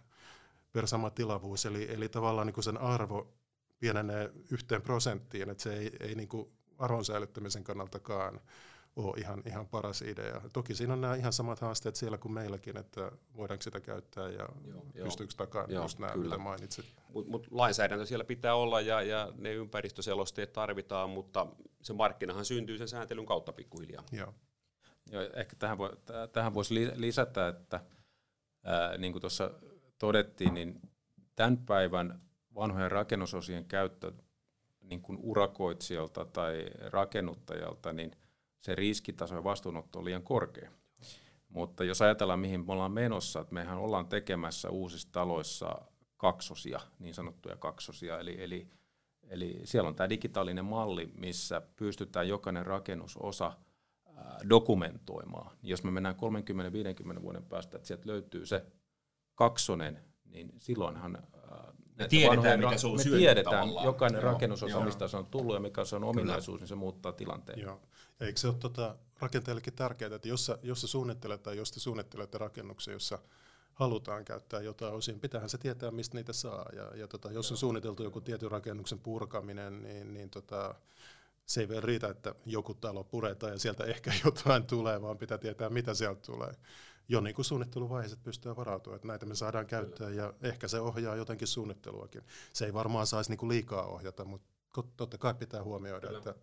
per 0.73 0.87
sama 0.87 1.11
tilavuus, 1.11 1.67
eli, 1.67 1.87
eli 1.95 2.09
tavallaan 2.09 2.47
niin 2.47 2.55
kuin 2.55 2.65
sen 2.65 2.79
arvo 2.79 3.35
pienenee 3.79 4.33
yhteen 4.51 4.83
prosenttiin, 4.83 5.51
että 5.51 5.63
se 5.63 5.75
ei, 5.75 5.91
ei 6.01 6.15
niin 6.15 6.29
kuin 6.29 6.53
arvon 6.79 7.05
säilyttämisen 7.05 7.65
kannaltakaan 7.65 8.41
ole 8.97 9.19
ihan, 9.19 9.43
ihan 9.47 9.67
paras 9.67 10.03
idea. 10.03 10.41
Toki 10.53 10.75
siinä 10.75 10.93
on 10.93 11.01
nämä 11.01 11.15
ihan 11.15 11.33
samat 11.33 11.61
haasteet 11.61 11.97
siellä 11.97 12.19
kuin 12.19 12.33
meilläkin, 12.33 12.77
että 12.77 13.13
voidaanko 13.37 13.63
sitä 13.63 13.81
käyttää 13.81 14.29
ja 14.29 14.49
joo, 14.95 15.05
pystyykö 15.05 15.35
takaan 15.37 15.71
joo, 15.71 15.83
just 15.83 15.99
nämä, 15.99 16.13
kyllä. 16.13 16.25
mitä 16.25 16.39
mainitsit. 16.39 16.85
Mutta 17.09 17.31
mut 17.31 17.47
lainsäädäntö 17.51 18.07
siellä 18.07 18.25
pitää 18.25 18.55
olla 18.55 18.81
ja, 18.81 19.03
ja 19.03 19.33
ne 19.37 19.53
ympäristöselosteet 19.53 20.53
tarvitaan, 20.53 21.11
mutta 21.11 21.47
se 21.83 21.93
markkinahan 21.93 22.45
syntyy 22.45 22.79
sen 22.79 22.89
sääntelyn 22.89 23.27
kautta 23.27 23.53
pikkuhiljaa. 23.53 24.05
Joo. 24.13 24.35
Joo, 25.11 25.23
ehkä 25.35 25.57
tähän, 25.57 25.79
voi, 25.79 25.91
tähän 26.33 26.55
voisi 26.55 26.91
lisätä, 26.95 27.49
että 27.49 27.81
ää, 28.65 28.99
niin 28.99 29.13
kuin 29.13 29.21
tuossa 29.21 29.51
todettiin, 29.99 30.55
niin 30.55 30.81
tämän 31.37 31.59
päivän 31.59 32.21
vanhojen 32.55 32.91
rakennusosien 32.91 33.65
käyttö 33.65 34.13
niin 34.81 35.03
kuin 35.03 35.19
urakoitsijalta 35.23 36.25
tai 36.25 36.65
rakennuttajalta, 36.87 37.93
niin 37.93 38.11
se 38.61 38.75
riskitaso 38.75 39.35
ja 39.35 39.45
vastuunotto 39.45 39.99
on 39.99 40.05
liian 40.05 40.23
korkea. 40.23 40.71
Mutta 41.49 41.85
jos 41.85 42.03
ajatellaan, 42.03 42.41
mihin 42.41 42.67
me 42.67 42.73
ollaan 42.73 42.93
menossa, 42.93 43.41
että 43.41 43.55
mehän 43.55 43.79
ollaan 43.79 44.09
tekemässä 44.09 44.71
uusissa 44.71 45.09
taloissa 45.13 45.83
kaksosia, 46.17 46.81
niin 46.99 47.15
sanottuja 47.15 47.57
kaksosia, 47.57 48.19
eli, 48.19 48.43
eli, 48.43 48.69
eli 49.29 49.61
siellä 49.65 49.89
on 49.89 49.95
tämä 49.95 50.09
digitaalinen 50.09 50.65
malli, 50.65 51.07
missä 51.15 51.63
pystytään 51.77 52.29
jokainen 52.29 52.67
rakennusosa 52.67 53.53
dokumentoimaan. 54.49 55.57
Jos 55.63 55.85
me 55.85 55.91
mennään 55.91 56.17
30-50 57.19 57.23
vuoden 57.23 57.45
päästä, 57.45 57.77
että 57.77 57.87
sieltä 57.87 58.07
löytyy 58.07 58.47
se 58.47 58.67
kaksonen, 59.39 60.05
niin 60.25 60.53
silloinhan 60.57 61.19
me 61.99 62.09
tiedetään, 62.09 62.37
vanhoja, 62.37 62.57
mikä 62.57 62.79
se 62.79 62.87
on 62.87 62.97
Me 62.97 63.19
tiedetään, 63.19 63.57
tavallaan. 63.57 63.87
jokainen 63.87 64.23
joo, 64.23 64.33
rakennusosa, 64.33 64.71
joo. 64.71 64.85
mistä 64.85 65.09
se 65.09 65.17
on 65.17 65.27
tullut 65.27 65.55
ja 65.55 65.61
mikä 65.61 65.85
se 65.85 65.97
on 65.97 66.05
ominaisuus, 66.05 66.47
Kyllä. 66.47 66.63
niin 66.63 66.69
se 66.69 66.75
muuttaa 66.75 67.13
tilanteen. 67.13 67.61
Joo. 67.61 67.81
Eikö 68.21 68.41
se 68.41 68.49
ole 68.49 68.57
tota, 68.61 68.97
rakenteellekin 69.21 69.73
tärkeää, 69.73 70.15
että 70.15 70.29
jos 70.29 70.47
sä, 70.47 70.59
jos 70.63 70.81
sä 70.81 70.87
suunnittelet 70.87 71.43
tai 71.43 71.57
jos 71.57 71.73
te 71.73 71.81
suunnittelette 71.81 72.39
rakennuksen, 72.39 72.93
jossa 72.93 73.19
halutaan 73.75 74.25
käyttää 74.25 74.61
jotain 74.61 74.95
osin, 74.95 75.21
pitäähän 75.21 75.49
se 75.49 75.59
tietää, 75.59 75.91
mistä 75.91 76.17
niitä 76.17 76.33
saa. 76.33 76.67
Ja, 76.77 76.97
ja 76.97 77.09
tota, 77.09 77.33
jos 77.33 77.51
on 77.51 77.57
suunniteltu 77.57 78.03
joku 78.03 78.21
tietyn 78.21 78.51
rakennuksen 78.51 78.99
purkaminen, 78.99 79.83
niin, 79.83 80.15
niin 80.15 80.31
tota, 80.31 80.75
se 81.47 81.61
ei 81.61 81.69
vielä 81.69 81.81
riitä, 81.81 82.09
että 82.09 82.35
joku 82.47 82.75
talo 82.75 83.05
puretaan 83.05 83.53
ja 83.53 83.59
sieltä 83.59 83.85
ehkä 83.85 84.13
jotain 84.25 84.67
tulee, 84.67 85.03
vaan 85.03 85.19
pitää 85.19 85.39
tietää, 85.39 85.71
mitä 85.71 85.95
sieltä 85.95 86.21
tulee 86.21 86.55
jo 87.09 87.21
niin 87.21 87.35
kuin 87.35 87.45
suunnitteluvaiheessa 87.45 88.19
pystyy 88.23 88.57
varautumaan, 88.57 88.97
että 88.97 89.09
näitä 89.09 89.27
me 89.27 89.35
saadaan 89.35 89.67
käyttöön 89.67 90.17
ja 90.17 90.35
ehkä 90.43 90.69
se 90.69 90.81
ohjaa 90.81 91.17
jotenkin 91.17 91.49
suunnitteluakin. 91.49 92.23
Se 92.53 92.67
ei 92.67 92.75
varmaan 92.75 93.07
saisi 93.07 93.31
niin 93.31 93.39
kuin 93.39 93.49
liikaa 93.49 93.87
ohjata, 93.87 94.25
mutta 94.25 94.49
totta 94.97 95.19
kai 95.19 95.35
pitää 95.35 95.63
huomioida, 95.63 96.07
Kyllä. 96.07 96.19
että 96.19 96.35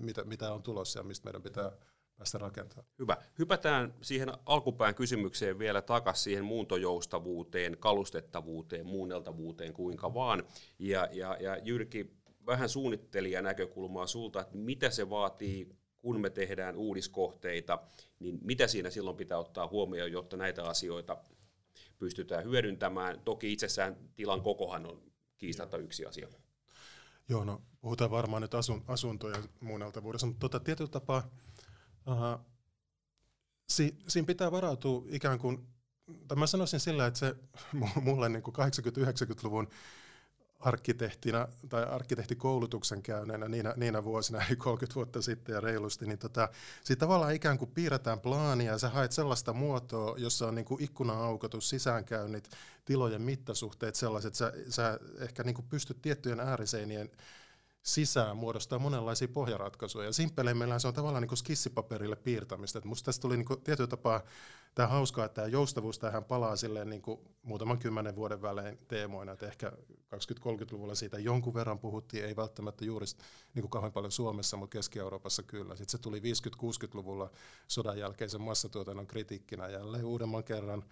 mitä, 0.00 0.24
mitä 0.24 0.52
on 0.52 0.62
tulossa 0.62 0.98
ja 0.98 1.02
mistä 1.02 1.24
meidän 1.24 1.42
pitää 1.42 1.72
päästä 2.18 2.38
rakentamaan. 2.38 2.86
Hyvä. 2.98 3.16
Hypätään 3.38 3.94
siihen 4.00 4.32
alkupään 4.46 4.94
kysymykseen 4.94 5.58
vielä 5.58 5.82
takaisin 5.82 6.24
siihen 6.24 6.44
muuntojoustavuuteen, 6.44 7.76
kalustettavuuteen, 7.78 8.86
muunneltavuuteen, 8.86 9.72
kuinka 9.72 10.14
vaan. 10.14 10.42
Ja, 10.78 11.08
ja, 11.12 11.36
ja 11.40 11.56
Jyrki, 11.56 12.18
vähän 12.46 12.68
suunnittelijan 12.68 13.44
näkökulmaa 13.44 14.06
sulta, 14.06 14.40
että 14.40 14.56
mitä 14.56 14.90
se 14.90 15.10
vaatii 15.10 15.77
kun 15.98 16.20
me 16.20 16.30
tehdään 16.30 16.76
uudiskohteita, 16.76 17.78
niin 18.18 18.38
mitä 18.42 18.66
siinä 18.66 18.90
silloin 18.90 19.16
pitää 19.16 19.38
ottaa 19.38 19.68
huomioon, 19.68 20.12
jotta 20.12 20.36
näitä 20.36 20.64
asioita 20.64 21.16
pystytään 21.98 22.44
hyödyntämään. 22.44 23.20
Toki 23.20 23.52
itsessään 23.52 23.96
tilan 24.16 24.42
kokohan 24.42 24.86
on 24.86 25.02
kiistatta 25.38 25.76
yksi 25.76 26.06
asia. 26.06 26.28
Joo, 27.28 27.44
no 27.44 27.62
puhutaan 27.80 28.10
varmaan 28.10 28.42
nyt 28.42 28.54
asun, 28.54 28.84
asuntojen 28.86 29.44
muunneltavuudessa, 29.60 30.26
mutta 30.26 30.40
tota, 30.40 30.60
tietyllä 30.60 30.90
tapaa 30.90 31.30
uh, 32.06 32.46
si, 33.68 33.98
siinä 34.08 34.26
pitää 34.26 34.52
varautua 34.52 35.04
ikään 35.08 35.38
kuin, 35.38 35.66
tai 36.28 36.36
mä 36.36 36.46
sanoisin 36.46 36.80
sillä, 36.80 37.06
että 37.06 37.18
se 37.18 37.34
mulle 38.04 38.28
niin 38.28 38.42
80-90-luvun 38.42 39.68
arkkitehtina 40.58 41.48
tai 41.68 41.84
arkkitehtikoulutuksen 41.84 43.02
käyneenä 43.02 43.48
niinä, 43.48 43.74
niinä 43.76 44.04
vuosina, 44.04 44.46
eli 44.46 44.56
30 44.56 44.94
vuotta 44.94 45.22
sitten 45.22 45.52
ja 45.52 45.60
reilusti, 45.60 46.06
niin 46.06 46.18
tota, 46.18 46.48
siitä 46.84 47.00
tavallaan 47.00 47.34
ikään 47.34 47.58
kuin 47.58 47.70
piirretään 47.70 48.20
plaania 48.20 48.72
ja 48.72 48.78
sä 48.78 48.88
haet 48.88 49.12
sellaista 49.12 49.52
muotoa, 49.52 50.14
jossa 50.18 50.46
on 50.46 50.54
niin 50.54 50.64
kuin 50.64 50.82
ikkuna-aukotus, 50.82 51.68
sisäänkäynnit, 51.68 52.50
tilojen 52.84 53.22
mittasuhteet 53.22 53.94
sellaiset, 53.94 54.34
sä, 54.34 54.52
sä 54.68 54.98
ehkä 55.18 55.42
niin 55.42 55.54
kuin 55.54 55.66
pystyt 55.68 56.02
tiettyjen 56.02 56.40
ääriseinien 56.40 57.10
sisään 57.88 58.36
muodostaa 58.36 58.78
monenlaisia 58.78 59.28
pohjaratkaisuja. 59.28 60.04
Ja 60.04 60.12
simpeleimmillään 60.12 60.80
se 60.80 60.88
on 60.88 60.94
tavallaan 60.94 61.22
niin 61.22 61.28
kuin 61.28 61.38
skissipaperille 61.38 62.16
piirtämistä. 62.16 62.78
Et 62.78 62.84
musta 62.84 63.04
tästä 63.04 63.22
tuli 63.22 63.36
niin 63.36 63.46
kuin 63.46 63.60
tietyllä 63.60 63.88
tapaa 63.88 64.20
tämä 64.74 64.88
hauskaa, 64.88 65.24
että 65.24 65.34
tämä 65.34 65.48
joustavuus 65.48 65.98
tähän 65.98 66.24
palaa 66.24 66.56
silleen 66.56 66.90
niin 66.90 67.02
kuin 67.02 67.20
muutaman 67.42 67.78
kymmenen 67.78 68.16
vuoden 68.16 68.42
välein 68.42 68.78
teemoina, 68.88 69.32
että 69.32 69.46
ehkä 69.46 69.72
20-30-luvulla 70.14 70.94
siitä 70.94 71.18
jonkun 71.18 71.54
verran 71.54 71.78
puhuttiin, 71.78 72.24
ei 72.24 72.36
välttämättä 72.36 72.84
juuri 72.84 73.06
niin 73.54 73.62
kuin 73.62 73.70
kauhean 73.70 73.92
paljon 73.92 74.12
Suomessa, 74.12 74.56
mutta 74.56 74.78
Keski-Euroopassa 74.78 75.42
kyllä. 75.42 75.76
Sitten 75.76 75.90
se 75.90 75.98
tuli 75.98 76.20
50-60-luvulla 76.20 77.30
sodan 77.68 77.98
jälkeisen 77.98 78.40
massatuotannon 78.40 79.06
kritiikkinä 79.06 79.68
jälleen 79.68 80.04
uudemman 80.04 80.44
kerran 80.44 80.84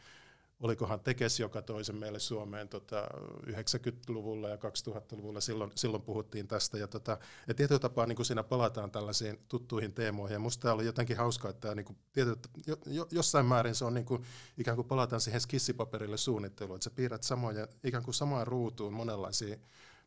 olikohan 0.60 1.00
Tekes, 1.00 1.40
joka 1.40 1.62
toisen 1.62 1.96
meille 1.96 2.18
Suomeen 2.18 2.68
tota, 2.68 3.08
90-luvulla 3.46 4.48
ja 4.48 4.56
2000-luvulla, 4.56 5.40
silloin, 5.40 5.72
silloin 5.74 6.02
puhuttiin 6.02 6.48
tästä. 6.48 6.78
Ja, 6.78 6.88
tota, 6.88 7.18
ja 7.48 7.54
tietyllä 7.54 7.78
tapaa 7.78 8.06
niin 8.06 8.24
siinä 8.24 8.42
palataan 8.42 8.90
tällaisiin 8.90 9.38
tuttuihin 9.48 9.92
teemoihin. 9.92 10.34
Ja 10.34 10.38
musta 10.38 10.62
tämä 10.62 10.74
oli 10.74 10.86
jotenkin 10.86 11.16
hauskaa, 11.16 11.50
että 11.50 11.74
niin 11.74 11.84
kuin, 11.84 11.98
tietyllä, 12.12 12.36
jo, 12.66 12.76
jo, 12.86 13.06
jossain 13.10 13.46
määrin 13.46 13.74
se 13.74 13.84
on 13.84 13.94
niin 13.94 14.06
kuin, 14.06 14.22
ikään 14.58 14.76
kuin 14.76 14.88
palataan 14.88 15.20
siihen 15.20 15.40
skissipaperille 15.40 16.16
suunnitteluun, 16.16 16.76
että 16.76 16.84
sä 16.84 16.90
piirrät 16.90 17.22
samoja, 17.22 17.68
ikään 17.84 18.04
kuin 18.04 18.14
samaan 18.14 18.46
ruutuun 18.46 18.92
monenlaisia 18.92 19.56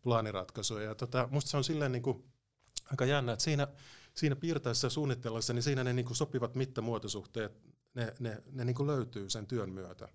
plaaniratkaisuja. 0.01 0.83
Ja 0.83 0.95
tota, 0.95 1.27
musta 1.31 1.51
se 1.51 1.57
on 1.57 1.63
silleen 1.63 1.91
niin 1.91 2.03
kuin, 2.03 2.23
aika 2.91 3.05
jännä, 3.05 3.31
että 3.31 3.43
siinä, 3.43 3.67
siinä 4.13 4.35
piirtäessä 4.35 4.85
ja 4.85 4.91
suunnittelussa, 4.91 5.53
niin 5.53 5.63
siinä 5.63 5.83
ne 5.83 5.93
niin 5.93 6.05
kuin 6.05 6.15
sopivat 6.15 6.55
mittamuotosuhteet 6.55 7.78
ne, 7.93 8.13
ne, 8.19 8.43
ne 8.51 8.65
niin 8.65 8.75
kuin 8.75 8.87
löytyy 8.87 9.29
sen 9.29 9.47
työn 9.47 9.69
myötä. 9.69 10.07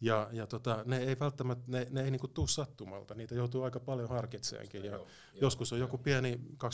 Ja, 0.00 0.28
ja 0.32 0.46
tota, 0.46 0.82
ne 0.84 0.98
ei 0.98 1.16
välttämättä, 1.20 1.64
ne, 1.66 1.86
ne 1.90 2.04
ei 2.04 2.10
niin 2.10 2.30
tuu 2.34 2.46
sattumalta, 2.46 3.14
niitä 3.14 3.34
joutuu 3.34 3.62
aika 3.62 3.80
paljon 3.80 4.08
harkitseenkin. 4.08 4.84
Ja 4.84 4.92
joo, 4.92 5.06
joskus 5.40 5.72
on 5.72 5.78
joku 5.78 5.98
pieni 5.98 6.40
20-30 6.64 6.66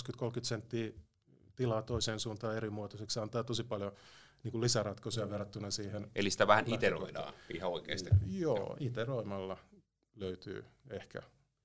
senttiä 0.43 0.91
tilaa 1.57 1.83
toiseen 1.83 2.21
suuntaan 2.21 2.57
eri 2.57 2.71
muotoiseksi, 2.71 3.15
se 3.15 3.21
antaa 3.21 3.45
tosi 3.45 3.65
paljon 3.65 3.93
niin 4.45 4.53
kuin 4.53 4.63
lisäratkaisuja 4.63 5.27
mm. 5.27 5.33
verrattuna 5.33 5.71
siihen. 5.71 6.11
Eli 6.15 6.31
sitä 6.31 6.47
vähän 6.47 6.65
iteroidaan 6.69 7.35
ihan 7.55 7.71
oikeasti. 7.71 8.11
Joo, 8.27 8.77
iteroimalla 8.81 9.57
löytyy 10.17 10.65
ehkä. 10.91 11.23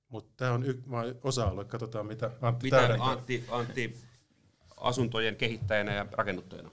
Mutta 0.08 0.32
tämä 0.36 0.52
on 0.52 0.64
y- 0.64 0.82
osa-alue, 1.22 1.64
katsotaan 1.64 2.06
mitä 2.06 2.30
Antti 2.40 2.66
Mitä 2.66 2.96
Antti, 3.00 3.44
Antti 3.48 3.96
asuntojen 4.76 5.36
kehittäjänä 5.36 5.94
ja 5.94 6.06
rakennuttajana? 6.12 6.70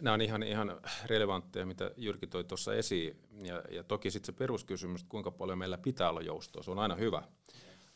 Nämä 0.00 0.14
on 0.14 0.20
ihan, 0.20 0.42
ihan 0.42 0.80
relevantteja, 1.06 1.66
mitä 1.66 1.90
Jyrki 1.96 2.26
toi 2.26 2.44
tuossa 2.44 2.74
esiin. 2.74 3.16
Ja, 3.42 3.62
ja 3.70 3.84
toki 3.84 4.10
sitten 4.10 4.26
se 4.26 4.32
peruskysymys, 4.32 5.00
että 5.00 5.10
kuinka 5.10 5.30
paljon 5.30 5.58
meillä 5.58 5.78
pitää 5.78 6.10
olla 6.10 6.20
joustoa, 6.20 6.62
se 6.62 6.70
on 6.70 6.78
aina 6.78 6.94
hyvä. 6.94 7.22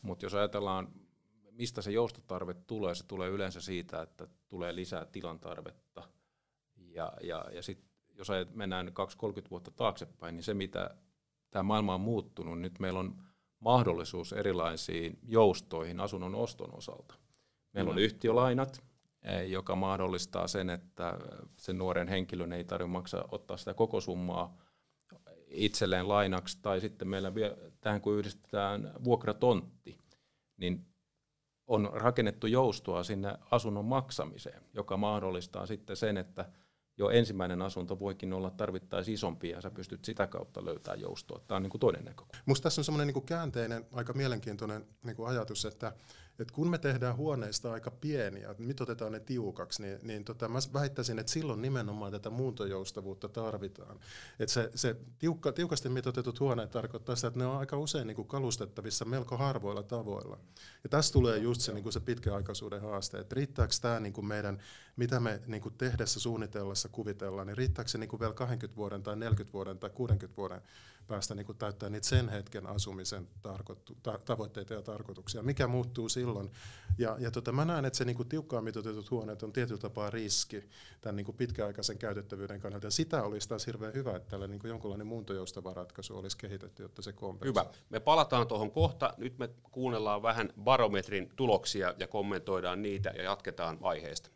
Mutta 0.01 0.25
jos 0.25 0.33
ajatellaan, 0.33 0.87
mistä 1.51 1.81
se 1.81 1.91
joustotarve 1.91 2.53
tulee, 2.53 2.95
se 2.95 3.07
tulee 3.07 3.29
yleensä 3.29 3.61
siitä, 3.61 4.01
että 4.01 4.27
tulee 4.47 4.75
lisää 4.75 5.05
tilan 5.05 5.39
tarvetta. 5.39 6.03
Ja, 6.77 7.13
ja, 7.23 7.45
ja 7.53 7.63
sitten 7.63 7.91
jos 8.17 8.27
mennään 8.53 8.87
2-30 8.87 8.91
vuotta 9.51 9.71
taaksepäin, 9.71 10.35
niin 10.35 10.43
se 10.43 10.53
mitä 10.53 10.95
tämä 11.51 11.63
maailma 11.63 11.95
on 11.95 12.01
muuttunut, 12.01 12.61
nyt 12.61 12.79
meillä 12.79 12.99
on 12.99 13.23
mahdollisuus 13.59 14.33
erilaisiin 14.33 15.19
joustoihin 15.27 15.99
asunnon 15.99 16.35
oston 16.35 16.75
osalta. 16.75 17.15
Meillä 17.73 17.91
on 17.91 17.99
yhtiölainat, 17.99 18.81
Eh, 18.81 18.90
joka 19.47 19.75
mahdollistaa 19.75 20.47
sen, 20.47 20.69
että 20.69 21.17
sen 21.57 21.77
nuoren 21.77 22.07
henkilön 22.07 22.53
ei 22.53 22.63
tarvitse 22.63 22.91
maksaa, 22.91 23.25
ottaa 23.31 23.57
sitä 23.57 23.73
koko 23.73 24.01
summaa 24.01 24.57
itselleen 25.47 26.07
lainaksi, 26.07 26.59
tai 26.61 26.81
sitten 26.81 27.07
meillä 27.07 27.35
vielä, 27.35 27.57
tähän 27.81 28.01
kun 28.01 28.17
yhdistetään 28.17 28.93
vuokratontti, 29.03 29.97
niin 30.57 30.85
on 31.67 31.89
rakennettu 31.93 32.47
joustoa 32.47 33.03
sinne 33.03 33.37
asunnon 33.51 33.85
maksamiseen, 33.85 34.63
joka 34.73 34.97
mahdollistaa 34.97 35.65
sitten 35.65 35.95
sen, 35.95 36.17
että 36.17 36.45
jo 36.97 37.09
ensimmäinen 37.09 37.61
asunto 37.61 37.99
voikin 37.99 38.33
olla 38.33 38.49
tarvittaisiin 38.49 39.15
isompi 39.15 39.49
ja 39.49 39.61
sä 39.61 39.71
pystyt 39.71 40.05
sitä 40.05 40.27
kautta 40.27 40.65
löytämään 40.65 41.01
joustoa. 41.01 41.41
Tämä 41.47 41.55
on 41.55 41.63
niin 41.63 41.71
kuin 41.71 41.79
toinen 41.79 42.05
näkökulma. 42.05 42.43
Minusta 42.45 42.63
tässä 42.63 42.81
on 42.81 42.85
semmoinen 42.85 43.13
niin 43.13 43.25
käänteinen, 43.25 43.85
aika 43.93 44.13
mielenkiintoinen 44.13 44.87
niin 45.03 45.15
kuin 45.15 45.29
ajatus, 45.29 45.65
että 45.65 45.93
että 46.39 46.53
kun 46.53 46.69
me 46.69 46.77
tehdään 46.77 47.17
huoneista 47.17 47.73
aika 47.73 47.91
pieniä, 47.91 48.49
että 48.49 48.63
mitotetaan 48.63 49.11
ne 49.11 49.19
tiukaksi, 49.19 49.81
niin, 49.81 49.99
niin 50.03 50.25
tota, 50.25 50.47
mä 50.47 50.59
väittäisin, 50.73 51.19
että 51.19 51.31
silloin 51.31 51.61
nimenomaan 51.61 52.11
tätä 52.11 52.29
muuntojoustavuutta 52.29 53.29
tarvitaan. 53.29 53.99
Että 54.39 54.53
se, 54.53 54.71
se 54.75 54.95
tiukka, 55.19 55.51
tiukasti 55.51 55.89
mitotetut 55.89 56.39
huoneet 56.39 56.71
tarkoittaa 56.71 57.15
sitä, 57.15 57.27
että 57.27 57.39
ne 57.39 57.45
on 57.45 57.57
aika 57.57 57.77
usein 57.77 58.07
niin 58.07 58.15
kuin 58.15 58.27
kalustettavissa 58.27 59.05
melko 59.05 59.37
harvoilla 59.37 59.83
tavoilla. 59.83 60.39
Ja 60.83 60.89
tässä 60.89 61.13
tulee 61.13 61.37
just 61.37 61.61
se, 61.61 61.73
niin 61.73 61.83
kuin 61.83 61.93
se 61.93 61.99
pitkäaikaisuuden 61.99 62.81
haaste, 62.81 63.19
että 63.19 63.35
riittääkö 63.35 63.73
tämä 63.81 63.99
niin 63.99 64.13
kuin 64.13 64.25
meidän, 64.25 64.59
mitä 64.95 65.19
me 65.19 65.41
niin 65.47 65.61
kuin 65.61 65.75
tehdessä, 65.77 66.19
suunnitellessa, 66.19 66.89
kuvitellaan, 66.89 67.47
niin 67.47 67.57
riittääkö 67.57 67.91
se 67.91 67.97
niin 67.97 68.09
kuin 68.09 68.19
vielä 68.19 68.33
20 68.33 68.77
vuoden 68.77 69.03
tai 69.03 69.15
40 69.15 69.53
vuoden 69.53 69.79
tai 69.79 69.89
60 69.89 70.37
vuoden 70.37 70.61
päästä 71.11 71.35
niin 71.35 71.45
kuin 71.45 71.57
täyttää 71.57 71.89
niitä 71.89 72.07
sen 72.07 72.29
hetken 72.29 72.67
asumisen 72.67 73.27
tarkoittu, 73.41 73.97
ta, 74.03 74.19
tavoitteita 74.25 74.73
ja 74.73 74.81
tarkoituksia. 74.81 75.43
Mikä 75.43 75.67
muuttuu 75.67 76.09
silloin? 76.09 76.51
Ja, 76.97 77.15
ja 77.19 77.31
tota, 77.31 77.51
mä 77.51 77.65
näen, 77.65 77.85
että 77.85 77.97
se 77.97 78.05
niin 78.05 78.15
kuin 78.15 78.29
tiukkaan 78.29 78.63
mitoitetut 78.63 79.11
huoneet 79.11 79.43
on 79.43 79.53
tietyllä 79.53 79.81
tapaa 79.81 80.09
riski 80.09 80.63
tämän 81.01 81.15
niin 81.15 81.25
kuin 81.25 81.37
pitkäaikaisen 81.37 81.97
käytettävyyden 81.97 82.59
kannalta. 82.59 82.87
Ja 82.87 82.91
sitä 82.91 83.23
olisi 83.23 83.49
taas 83.49 83.67
hirveän 83.67 83.93
hyvä, 83.93 84.15
että 84.15 84.29
tällä 84.29 84.47
niin 84.47 84.59
kuin 84.59 84.69
jonkunlainen 84.69 85.07
muuntojoustava 85.07 85.73
ratkaisu 85.73 86.17
olisi 86.17 86.37
kehitetty, 86.37 86.83
jotta 86.83 87.01
se 87.01 87.13
kompensoi. 87.13 87.49
Hyvä. 87.49 87.65
Me 87.89 87.99
palataan 87.99 88.47
tuohon 88.47 88.71
kohta. 88.71 89.13
Nyt 89.17 89.37
me 89.37 89.49
kuunnellaan 89.71 90.21
vähän 90.21 90.49
barometrin 90.63 91.31
tuloksia 91.35 91.93
ja 91.99 92.07
kommentoidaan 92.07 92.81
niitä 92.81 93.09
ja 93.15 93.23
jatketaan 93.23 93.77
aiheesta. 93.81 94.29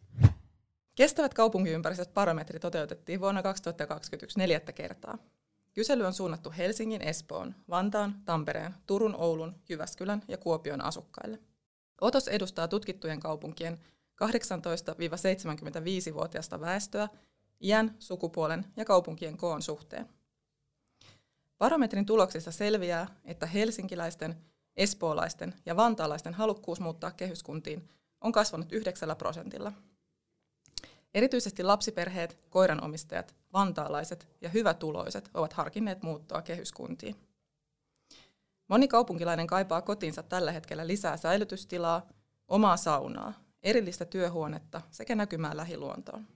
Kestävät 0.95 1.33
kaupunkiympäristöt 1.33 2.13
barometri 2.13 2.59
toteutettiin 2.59 3.21
vuonna 3.21 3.43
2021 3.43 4.39
neljättä 4.39 4.71
kertaa. 4.71 5.17
Kysely 5.75 6.05
on 6.05 6.13
suunnattu 6.13 6.53
Helsingin, 6.57 7.01
Espoon, 7.01 7.55
Vantaan, 7.69 8.21
Tampereen, 8.25 8.75
Turun, 8.85 9.15
Oulun, 9.15 9.55
Jyväskylän 9.69 10.21
ja 10.27 10.37
Kuopion 10.37 10.81
asukkaille. 10.81 11.39
Otos 12.01 12.27
edustaa 12.27 12.67
tutkittujen 12.67 13.19
kaupunkien 13.19 13.79
18-75-vuotiaista 14.23 16.61
väestöä 16.61 17.09
iän, 17.61 17.95
sukupuolen 17.99 18.65
ja 18.77 18.85
kaupunkien 18.85 19.37
koon 19.37 19.61
suhteen. 19.61 20.09
Barometrin 21.57 22.05
tuloksista 22.05 22.51
selviää, 22.51 23.07
että 23.25 23.45
helsinkiläisten, 23.45 24.35
espoolaisten 24.77 25.53
ja 25.65 25.75
vantaalaisten 25.75 26.33
halukkuus 26.33 26.79
muuttaa 26.79 27.11
kehyskuntiin 27.11 27.89
on 28.21 28.31
kasvanut 28.31 28.71
9 28.71 29.15
prosentilla– 29.17 29.73
Erityisesti 31.15 31.63
lapsiperheet, 31.63 32.37
koiranomistajat, 32.49 33.35
vantaalaiset 33.53 34.27
ja 34.41 34.49
hyvätuloiset 34.49 35.29
ovat 35.33 35.53
harkinneet 35.53 36.03
muuttoa 36.03 36.41
kehyskuntiin. 36.41 37.15
Moni 38.67 38.87
kaupunkilainen 38.87 39.47
kaipaa 39.47 39.81
kotiinsa 39.81 40.23
tällä 40.23 40.51
hetkellä 40.51 40.87
lisää 40.87 41.17
säilytystilaa, 41.17 42.07
omaa 42.47 42.77
saunaa, 42.77 43.33
erillistä 43.63 44.05
työhuonetta 44.05 44.81
sekä 44.91 45.15
näkymää 45.15 45.57
lähiluontoon. 45.57 46.27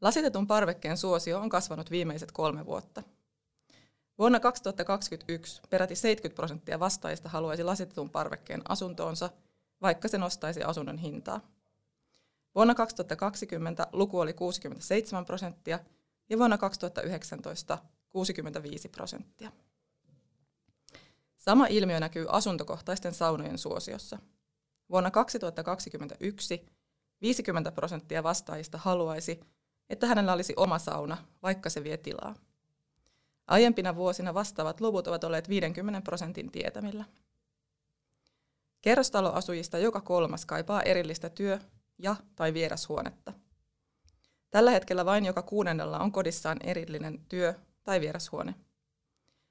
Lasitetun 0.00 0.46
parvekkeen 0.46 0.96
suosio 0.96 1.38
on 1.38 1.48
kasvanut 1.48 1.90
viimeiset 1.90 2.32
kolme 2.32 2.66
vuotta. 2.66 3.02
Vuonna 4.18 4.40
2021 4.40 5.62
peräti 5.70 5.96
70 5.96 6.36
prosenttia 6.36 6.80
vastaajista 6.80 7.28
haluaisi 7.28 7.64
lasitetun 7.64 8.10
parvekkeen 8.10 8.62
asuntoonsa, 8.68 9.30
vaikka 9.82 10.08
se 10.08 10.18
nostaisi 10.18 10.62
asunnon 10.62 10.98
hintaa. 10.98 11.40
Vuonna 12.54 12.74
2020 12.74 13.86
luku 13.92 14.20
oli 14.20 14.32
67 14.32 15.24
prosenttia 15.24 15.78
ja 16.28 16.38
vuonna 16.38 16.58
2019 16.58 17.78
65 18.08 18.88
prosenttia. 18.88 19.52
Sama 21.36 21.66
ilmiö 21.66 22.00
näkyy 22.00 22.26
asuntokohtaisten 22.28 23.14
saunojen 23.14 23.58
suosiossa. 23.58 24.18
Vuonna 24.90 25.10
2021 25.10 26.66
50 27.22 27.72
prosenttia 27.72 28.22
vastaajista 28.22 28.78
haluaisi, 28.78 29.40
että 29.90 30.06
hänellä 30.06 30.32
olisi 30.32 30.54
oma 30.56 30.78
sauna, 30.78 31.16
vaikka 31.42 31.70
se 31.70 31.84
vie 31.84 31.96
tilaa. 31.96 32.34
Aiempina 33.46 33.96
vuosina 33.96 34.34
vastaavat 34.34 34.80
luvut 34.80 35.06
ovat 35.06 35.24
olleet 35.24 35.48
50 35.48 36.00
prosentin 36.00 36.50
tietämillä. 36.50 37.04
Kerrostaloasujista 38.80 39.78
joka 39.78 40.00
kolmas 40.00 40.46
kaipaa 40.46 40.82
erillistä 40.82 41.28
työ- 41.28 41.60
ja 42.02 42.16
tai 42.36 42.54
vierashuonetta. 42.54 43.32
Tällä 44.50 44.70
hetkellä 44.70 45.04
vain 45.04 45.24
joka 45.24 45.42
kuudennella 45.42 45.98
on 45.98 46.12
kodissaan 46.12 46.58
erillinen 46.64 47.18
työ- 47.28 47.54
tai 47.84 48.00
vierashuone. 48.00 48.54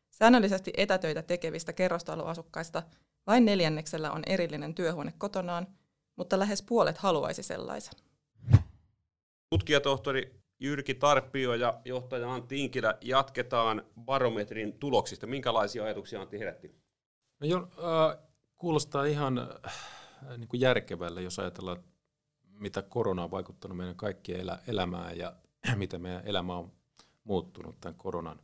Säännöllisesti 0.09 0.73
etätöitä 0.77 1.21
tekevistä 1.21 1.73
kerrostaloasukkaista 1.73 2.83
vain 3.27 3.45
neljänneksellä 3.45 4.11
on 4.11 4.23
erillinen 4.25 4.75
työhuone 4.75 5.13
kotonaan, 5.17 5.67
mutta 6.15 6.39
lähes 6.39 6.61
puolet 6.61 6.97
haluaisi 6.97 7.43
sellaisen. 7.43 7.93
Tutkijatohtori 9.49 10.41
Jyrki 10.59 10.93
Tarppio 10.93 11.53
ja 11.53 11.81
johtaja 11.85 12.33
Antti 12.33 12.59
Inkilä 12.59 12.97
jatketaan 13.01 13.85
barometrin 14.01 14.79
tuloksista. 14.79 15.27
Minkälaisia 15.27 15.83
ajatuksia 15.83 16.21
Antti 16.21 16.39
herätti? 16.39 16.75
No 17.39 17.47
jo, 17.47 17.57
äh, 17.57 18.17
kuulostaa 18.57 19.05
ihan 19.05 19.37
äh, 19.37 20.37
niin 20.37 20.47
kuin 20.47 20.61
järkevälle, 20.61 21.21
jos 21.21 21.39
ajatellaan, 21.39 21.83
mitä 22.61 22.81
korona 22.81 23.23
on 23.23 23.31
vaikuttanut 23.31 23.77
meidän 23.77 23.95
kaikkien 23.95 24.39
elä, 24.39 24.59
elämään 24.67 25.17
ja 25.17 25.35
miten 25.75 26.01
meidän 26.01 26.25
elämä 26.25 26.55
on 26.55 26.71
muuttunut 27.23 27.81
tämän 27.81 27.95
koronan 27.95 28.39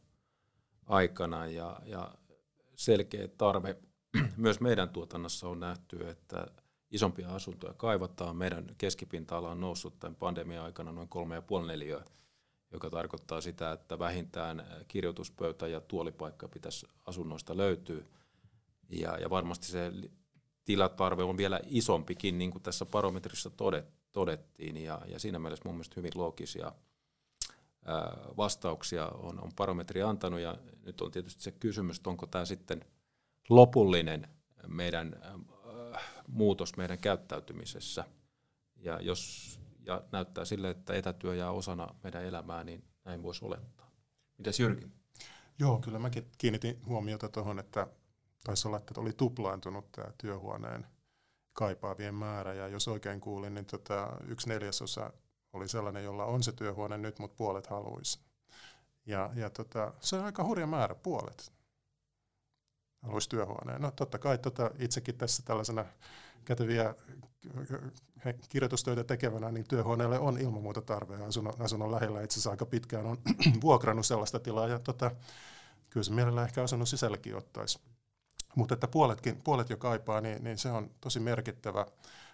aikana. 0.86 1.48
Ja, 1.48 1.80
ja 1.86 2.16
selkeä 2.76 3.28
tarve 3.28 3.78
myös 4.38 4.60
meidän 4.60 4.90
tuotannossa 4.90 5.48
on 5.48 5.60
nähty, 5.60 6.10
että 6.10 6.48
isompia 6.92 7.30
asuntoja 7.30 7.74
kaivataan. 7.74 8.36
Meidän 8.36 8.66
keskipinta-ala 8.78 9.52
on 9.52 9.62
noussut 9.62 10.00
tämän 10.00 10.16
pandemian 10.16 10.66
aikana 10.66 10.92
noin 10.92 11.10
3,5 11.62 11.68
neliöä, 11.68 12.04
joka 12.72 12.90
tarkoittaa 12.90 13.42
sitä, 13.42 13.72
että 13.72 14.00
vähintään 14.00 14.66
kirjoituspöytä 14.88 15.68
ja 15.68 15.82
tuolipaikka 15.82 16.48
pitäisi 16.48 16.88
asunnoista 17.06 17.58
löytyä. 17.58 18.04
Ja, 18.90 19.18
ja 19.18 19.30
varmasti 19.30 19.68
se 19.68 19.92
tilatarve 20.66 21.24
on 21.24 21.38
vielä 21.38 21.60
isompikin, 21.66 22.38
niin 22.38 22.52
kuin 22.52 22.64
tässä 22.64 22.86
barometrissa 22.86 23.50
todet, 23.50 23.86
todettiin. 24.18 24.78
Ja, 24.78 25.02
ja 25.08 25.20
siinä 25.20 25.40
mielessä 25.40 25.64
mun 25.66 25.76
mielestä 25.76 25.94
hyvin 25.98 26.12
loogisia 26.16 26.72
vastauksia 28.38 29.08
on, 29.08 29.44
on 29.44 29.52
barometri 29.56 30.02
antanut. 30.02 30.40
Ja 30.40 30.58
nyt 30.86 31.02
on 31.02 31.12
tietysti 31.12 31.44
se 31.44 31.52
kysymys, 31.52 31.98
että 31.98 32.10
onko 32.10 32.28
tämä 32.28 32.46
sitten 32.46 32.86
lopullinen 33.50 34.28
meidän 34.68 35.16
ää, 35.22 35.40
muutos 36.28 36.78
meidän 36.78 36.98
käyttäytymisessä. 36.98 38.04
Ja 38.76 39.02
jos 39.02 39.60
ja 39.86 40.04
näyttää 40.12 40.46
sille, 40.46 40.70
että 40.70 40.94
etätyö 40.94 41.36
jää 41.36 41.52
osana 41.52 41.96
meidän 42.04 42.24
elämää, 42.24 42.64
niin 42.64 42.84
näin 43.06 43.24
voisi 43.24 43.46
olettaa. 43.46 43.92
Mitäs 44.38 44.60
Jyrki? 44.60 44.88
Joo, 45.60 45.80
kyllä 45.80 46.00
mäkin 46.00 46.32
kiinnitin 46.38 46.82
huomiota 46.86 47.30
tuohon, 47.30 47.60
että 47.60 47.88
taisi 48.44 48.68
olla, 48.68 48.78
että 48.78 49.02
oli 49.02 49.14
tuplaantunut 49.14 49.92
tämä 49.92 50.12
työhuoneen 50.18 50.88
kaipaavien 51.58 52.15
määrä. 52.15 52.54
Ja 52.54 52.67
jos 52.67 52.88
oikein 52.88 53.22
kuulin, 53.22 53.54
niin 53.54 53.65
tota, 53.65 54.10
yksi 54.28 54.50
neljäsosa 54.50 55.13
oli 55.54 55.67
sellainen, 55.67 56.04
jolla 56.04 56.26
on 56.26 56.43
se 56.43 56.52
työhuone 56.52 56.98
nyt, 56.98 57.20
mutta 57.20 57.36
puolet 57.38 57.67
haluaisi. 57.67 58.20
Ja, 59.06 59.30
ja 59.36 59.50
tota, 59.50 59.93
se 60.00 60.15
on 60.15 60.26
aika 60.26 60.43
hurja 60.43 60.67
määrä, 60.67 60.96
puolet 60.96 61.52
haluaisi 63.02 63.30
työhuoneen. 63.30 63.82
No 63.82 63.91
totta 63.91 64.20
kai 64.20 64.38
tota, 64.38 64.72
itsekin 64.80 65.17
tässä 65.17 65.43
tällaisena 65.46 65.86
käteviä 66.46 66.96
kirjoitustöitä 68.50 69.04
tekevänä, 69.04 69.52
niin 69.52 69.67
työhuoneelle 69.67 70.20
on 70.20 70.38
ilman 70.38 70.63
muuta 70.63 70.82
tarve. 70.82 71.15
Asunnon, 71.26 71.54
asunnon 71.60 71.91
lähellä 71.91 72.22
itse 72.22 72.34
asiassa 72.34 72.52
aika 72.52 72.65
pitkään 72.65 73.06
on 73.06 73.17
vuokrannut 73.62 74.06
sellaista 74.06 74.39
tilaa, 74.39 74.67
ja 74.67 74.80
tota, 74.80 75.12
kyllä 75.89 76.04
se 76.04 76.13
mielellä 76.13 76.43
ehkä 76.43 76.63
asunnon 76.63 76.88
sisälläkin 76.88 77.36
ottaisi. 77.36 77.80
Mutta 78.58 78.74
että 78.74 78.88
puoletkin, 78.88 79.41
puolet 79.43 79.70
jo 79.70 79.78
kaipaa, 79.78 80.22
niin, 80.22 80.43
niin 80.43 80.58
se 80.58 80.72
on 80.72 80.91
tosi 81.02 81.20
merkittävä 81.20 81.86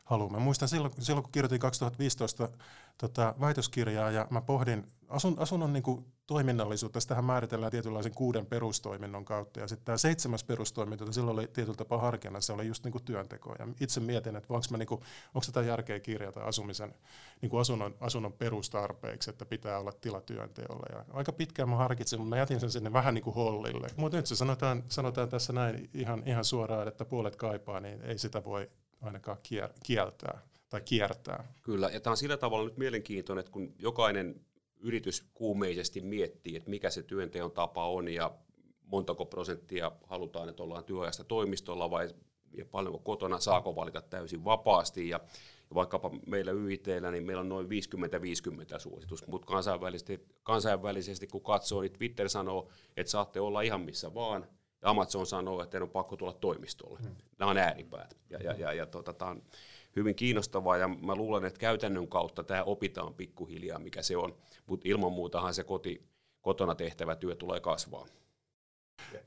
halu. 0.04 0.30
Mä 0.30 0.40
muistan 0.40 0.70
silloin, 0.70 0.94
silloin 1.00 1.24
kun 1.24 1.32
kirjoitin 1.32 1.60
2015 1.60 2.50
tota, 2.98 3.36
väitöskirjaa 3.40 4.12
ja 4.12 4.28
mä 4.30 4.42
pohdin 4.42 4.88
asun, 5.14 5.40
asunnon 5.40 5.74
niin 5.74 5.84
kuin, 5.84 6.06
toiminnallisuutta, 6.28 7.00
tähän 7.08 7.26
määritellään 7.26 7.72
tietynlaisen 7.72 8.14
kuuden 8.14 8.46
perustoiminnon 8.46 9.26
kautta. 9.26 9.60
Ja 9.60 9.68
sitten 9.68 9.86
tämä 9.86 9.98
seitsemäs 9.98 10.44
perustoiminto, 10.44 11.04
jota 11.04 11.14
silloin 11.14 11.40
oli 11.40 11.48
tietyllä 11.48 11.78
tapaa 11.78 12.02
harkinnan, 12.02 12.42
se 12.42 12.54
oli 12.54 12.68
just 12.68 12.84
niin 12.84 12.92
kuin 12.92 13.04
työnteko. 13.04 13.56
Ja 13.60 13.68
itse 13.80 14.00
mietin, 14.00 14.36
että 14.36 14.54
onko, 14.54 14.78
niin 14.78 15.00
tätä 15.46 15.62
järkeä 15.62 16.00
kirjata 16.00 16.44
asumisen, 16.44 16.96
niin 17.42 17.50
kuin 17.50 17.62
asunnon, 17.62 17.96
asunnon 18.00 18.34
perustarpeiksi, 18.34 19.30
että 19.30 19.46
pitää 19.46 19.80
olla 19.80 19.92
tila 19.92 20.22
työnteolle. 20.22 20.96
Ja 20.98 21.06
aika 21.14 21.32
pitkään 21.32 21.70
mä 21.70 21.76
harkitsin, 21.76 22.20
mutta 22.20 22.30
mä 22.30 22.38
jätin 22.38 22.60
sen 22.60 22.72
sinne 22.72 22.94
vähän 22.94 23.14
niin 23.14 23.24
kuin 23.24 23.36
hollille. 23.36 23.88
Mutta 23.96 24.18
nyt 24.18 24.26
se 24.26 24.36
sanotaan, 24.36 24.84
sanotaan 24.90 25.30
tässä 25.30 25.54
näin 25.54 25.90
ihan, 25.94 26.24
ihan 26.26 26.46
suoraan, 26.46 26.88
että 26.88 27.06
puolet 27.06 27.36
kaipaa, 27.36 27.80
niin 27.80 28.02
ei 28.02 28.18
sitä 28.18 28.44
voi 28.44 28.70
ainakaan 29.02 29.38
kieltää 29.84 30.40
tai 30.70 30.82
kiertää. 30.82 31.44
Kyllä, 31.62 31.90
ja 31.90 32.00
tämä 32.00 32.12
on 32.12 32.18
sillä 32.18 32.38
tavalla 32.38 32.66
nyt 32.66 32.78
mielenkiintoinen, 32.78 33.40
että 33.40 33.52
kun 33.52 33.74
jokainen 33.80 34.42
yritys 34.84 35.26
kuumeisesti 35.34 36.02
miettii, 36.02 36.56
että 36.56 36.70
mikä 36.70 36.90
se 36.90 37.04
työnteon 37.04 37.52
tapa 37.52 37.90
on 37.90 38.08
ja 38.08 38.32
montako 38.86 39.26
prosenttia 39.26 39.92
halutaan, 40.04 40.50
että 40.50 40.64
ollaan 40.64 40.84
työajasta 40.84 41.24
toimistolla 41.24 41.92
vai 41.92 42.10
ja 42.58 42.66
paljonko 42.66 43.00
kotona, 43.00 43.40
saako 43.40 43.76
valita 43.76 44.02
täysin 44.02 44.46
vapaasti. 44.46 45.10
Ja, 45.10 45.20
vaikkapa 45.74 46.12
meillä 46.28 46.52
YITllä, 46.52 47.12
niin 47.12 47.24
meillä 47.24 47.42
on 47.42 47.50
noin 47.50 47.68
50-50 47.68 48.80
suositus, 48.80 49.28
mutta 49.28 49.48
kansainvälisesti, 49.48 50.26
kansainvälisesti 50.44 51.28
kun 51.28 51.44
katsoo, 51.44 51.82
niin 51.82 51.92
Twitter 51.92 52.30
sanoo, 52.30 52.70
että 52.98 53.12
saatte 53.12 53.40
olla 53.40 53.62
ihan 53.62 53.82
missä 53.82 54.14
vaan, 54.14 54.48
ja 54.84 54.90
Amazon 54.90 55.26
sanoo, 55.26 55.62
että 55.62 55.72
teidän 55.72 55.88
on 55.88 55.92
pakko 55.92 56.18
tulla 56.18 56.34
toimistolle. 56.34 57.00
Hmm. 57.00 57.16
Nämä 57.40 57.52
on 57.52 57.58
ääripäät. 57.58 58.18
Ja, 58.30 58.40
ja, 58.40 58.54
ja, 58.54 58.74
ja 58.74 58.86
tota, 58.86 59.14
tämä 59.14 59.32
on 59.32 59.44
hyvin 59.96 60.16
kiinnostavaa, 60.16 60.78
ja 60.78 60.88
mä 60.88 61.16
luulen, 61.16 61.46
että 61.46 61.60
käytännön 61.60 62.08
kautta 62.08 62.44
tämä 62.44 62.64
opitaan 62.64 63.14
pikkuhiljaa, 63.14 63.80
mikä 63.80 64.02
se 64.02 64.18
on. 64.18 64.36
Mutta 64.66 64.88
ilman 64.88 65.12
muutahan 65.12 65.54
se 65.54 65.64
koti, 65.64 66.08
kotona 66.42 66.76
tehtävä 66.76 67.16
työ 67.16 67.36
tulee 67.36 67.60
kasvaa. 67.60 68.06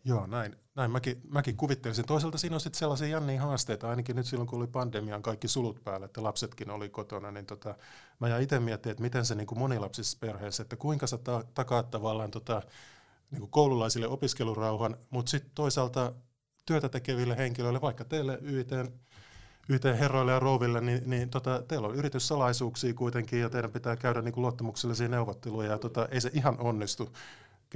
Joo, 0.04 0.26
näin, 0.26 0.56
näin 0.74 0.90
mäkin, 0.90 1.20
mäkin 1.28 1.56
kuvittelisin. 1.56 2.06
Toisaalta 2.06 2.38
siinä 2.38 2.56
on 2.56 2.60
sitten 2.60 2.78
sellaisia 2.78 3.08
jänniä 3.08 3.40
haasteita, 3.40 3.90
ainakin 3.90 4.16
nyt 4.16 4.26
silloin 4.26 4.48
kun 4.48 4.58
oli 4.58 4.66
pandemian 4.66 5.22
kaikki 5.22 5.48
sulut 5.48 5.84
päällä, 5.84 6.06
että 6.06 6.22
lapsetkin 6.22 6.70
oli 6.70 6.88
kotona, 6.88 7.30
niin 7.30 7.46
tota, 7.46 7.74
mä 8.20 8.28
jäin 8.28 8.42
itse 8.42 8.60
miettimään, 8.60 8.92
että 8.92 9.02
miten 9.02 9.26
se 9.26 9.34
niin 9.34 9.46
kuin 9.46 9.58
monilapsisessa 9.58 10.18
perheessä, 10.20 10.62
että 10.62 10.76
kuinka 10.76 11.06
sä 11.06 11.18
ta- 11.18 11.44
takaat 11.54 11.90
tavallaan 11.90 12.30
tota, 12.30 12.62
niin 13.30 13.40
kuin 13.40 13.50
koululaisille 13.50 14.08
opiskelurauhan, 14.08 14.96
mutta 15.10 15.30
sitten 15.30 15.50
toisaalta 15.54 16.12
työtä 16.66 16.88
tekeville 16.88 17.36
henkilöille, 17.36 17.80
vaikka 17.80 18.04
teille 18.04 18.38
YITn 18.42 18.88
YT-herroille 19.68 20.32
ja 20.32 20.40
rouville, 20.40 20.80
niin, 20.80 21.02
niin 21.06 21.30
tota, 21.30 21.62
teillä 21.68 21.88
on 21.88 21.94
yrityssalaisuuksia 21.94 22.94
kuitenkin 22.94 23.40
ja 23.40 23.50
teidän 23.50 23.72
pitää 23.72 23.96
käydä 23.96 24.22
niin 24.22 24.32
kuin 24.32 24.42
luottamuksellisia 24.42 25.08
neuvotteluja 25.08 25.70
ja 25.70 25.78
tota, 25.78 26.08
ei 26.10 26.20
se 26.20 26.30
ihan 26.34 26.60
onnistu 26.60 27.12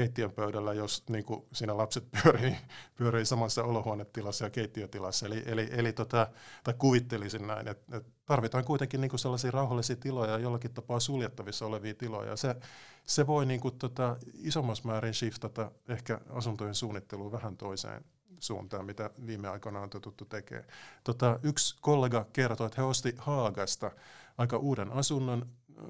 keittiön 0.01 0.33
pöydällä, 0.33 0.73
jos 0.73 1.05
niin 1.09 1.25
kuin 1.25 1.47
siinä 1.53 1.77
lapset 1.77 2.05
pyörii, 2.23 2.57
pyörii 2.97 3.25
samassa 3.25 3.65
olohuonetilassa 3.65 4.45
ja 4.45 4.51
keittiötilassa. 4.51 5.27
Eli, 5.27 5.43
eli, 5.47 5.69
eli 5.73 5.93
tota, 5.93 6.27
tai 6.65 6.75
kuvittelisin 6.79 7.47
näin, 7.47 7.69
että, 7.69 7.97
että 7.97 8.11
tarvitaan 8.27 8.65
kuitenkin 8.65 9.01
niin 9.01 9.11
kuin 9.11 9.21
sellaisia 9.21 9.51
rauhallisia 9.51 9.97
tiloja 9.97 10.31
ja 10.31 10.39
jollakin 10.39 10.75
tapaa 10.75 11.01
suljettavissa 11.01 11.67
olevia 11.67 11.95
tiloja. 11.95 12.37
Se, 12.37 12.57
se 13.05 13.27
voi 13.27 13.47
niin 13.47 13.61
kuin 13.61 13.79
tota, 13.79 14.17
isommassa 14.35 14.89
määrin 14.89 15.15
shiftata 15.15 15.71
ehkä 15.89 16.21
asuntojen 16.31 16.75
suunnitteluun 16.75 17.33
vähän 17.33 17.57
toiseen 17.57 18.05
suuntaan, 18.41 18.85
mitä 18.85 19.11
viime 19.27 19.49
aikoina 19.49 19.81
on 19.81 19.91
totuttu 19.91 20.25
tekemään. 20.25 20.69
Tota, 21.05 21.39
yksi 21.43 21.77
kollega 21.81 22.27
kertoi, 22.33 22.67
että 22.67 22.83
he 22.83 22.87
osti 22.87 23.15
Haagasta 23.19 23.91
aika 24.39 24.57
uuden 24.57 24.93
asunnon 24.93 25.47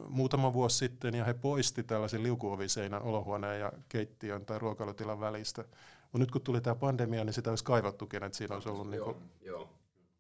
muutama 0.08 0.52
vuosi 0.52 0.78
sitten 0.78 1.14
ja 1.14 1.24
he 1.24 1.34
poisti 1.34 1.82
tällaisen 1.82 2.22
liukuoviseinän 2.22 3.02
olohuoneen 3.02 3.60
ja 3.60 3.72
keittiön 3.88 4.46
tai 4.46 4.58
ruokailutilan 4.58 5.20
välistä. 5.20 5.64
Mutta 6.02 6.18
nyt 6.18 6.30
kun 6.30 6.40
tuli 6.40 6.60
tämä 6.60 6.74
pandemia, 6.74 7.24
niin 7.24 7.32
sitä 7.32 7.50
olisi 7.50 7.64
kaivattukin, 7.64 8.22
että 8.22 8.38
siinä 8.38 8.54
olisi 8.54 8.68
ollut 8.68 8.94
joo, 8.94 9.12
niin 9.12 9.30
joo. 9.40 9.68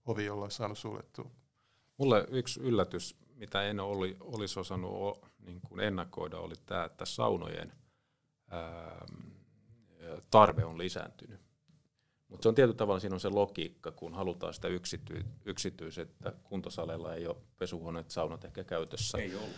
ovi, 0.06 0.24
jolla 0.24 0.44
olisi 0.44 0.56
saanut 0.56 0.78
suljettua. 0.78 1.30
Mulle 1.96 2.26
yksi 2.30 2.60
yllätys, 2.60 3.16
mitä 3.34 3.62
en 3.62 3.80
oli, 3.80 4.16
olisi 4.20 4.60
osannut 4.60 5.24
niin 5.38 5.60
kuin 5.60 5.80
ennakoida, 5.80 6.38
oli 6.38 6.54
tämä, 6.66 6.84
että 6.84 7.04
saunojen 7.04 7.72
ää, 8.50 9.06
tarve 10.30 10.64
on 10.64 10.78
lisääntynyt. 10.78 11.40
Mutta 12.30 12.42
se 12.42 12.48
on 12.48 12.54
tietyllä 12.54 12.76
tavalla, 12.76 13.00
siinä 13.00 13.14
on 13.14 13.20
se 13.20 13.28
logiikka, 13.28 13.90
kun 13.90 14.14
halutaan 14.14 14.54
sitä 14.54 14.68
yksity, 14.68 15.24
yksityisettä. 15.44 16.32
Kuntosaleilla 16.44 17.14
ei 17.14 17.26
ole 17.26 17.36
pesuhuoneet, 17.58 18.10
saunat 18.10 18.44
ehkä 18.44 18.64
käytössä. 18.64 19.18
Ei 19.18 19.34
ollut. 19.34 19.56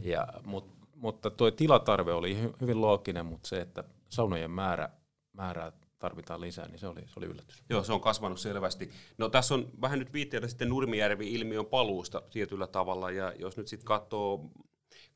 Ja, 0.00 0.28
mut, 0.44 0.70
mutta 0.94 1.30
tuo 1.30 1.50
tilatarve 1.50 2.12
oli 2.12 2.38
hyvin 2.60 2.80
looginen, 2.80 3.26
mutta 3.26 3.48
se, 3.48 3.60
että 3.60 3.84
saunojen 4.08 4.50
määrä, 4.50 4.88
määrää 5.32 5.72
tarvitaan 5.98 6.40
lisää, 6.40 6.68
niin 6.68 6.78
se 6.78 6.88
oli, 6.88 7.00
se 7.00 7.12
oli 7.16 7.26
yllätys. 7.26 7.62
Joo, 7.70 7.84
se 7.84 7.92
on 7.92 8.00
kasvanut 8.00 8.40
selvästi. 8.40 8.90
No 9.18 9.28
tässä 9.28 9.54
on 9.54 9.70
vähän 9.80 9.98
nyt 9.98 10.12
viitteellä 10.12 10.48
sitten 10.48 10.68
Nurmijärvi-ilmiön 10.68 11.66
paluusta 11.66 12.22
tietyllä 12.30 12.66
tavalla, 12.66 13.10
ja 13.10 13.32
jos 13.38 13.56
nyt 13.56 13.68
sitten 13.68 13.86
katsoo 13.86 14.50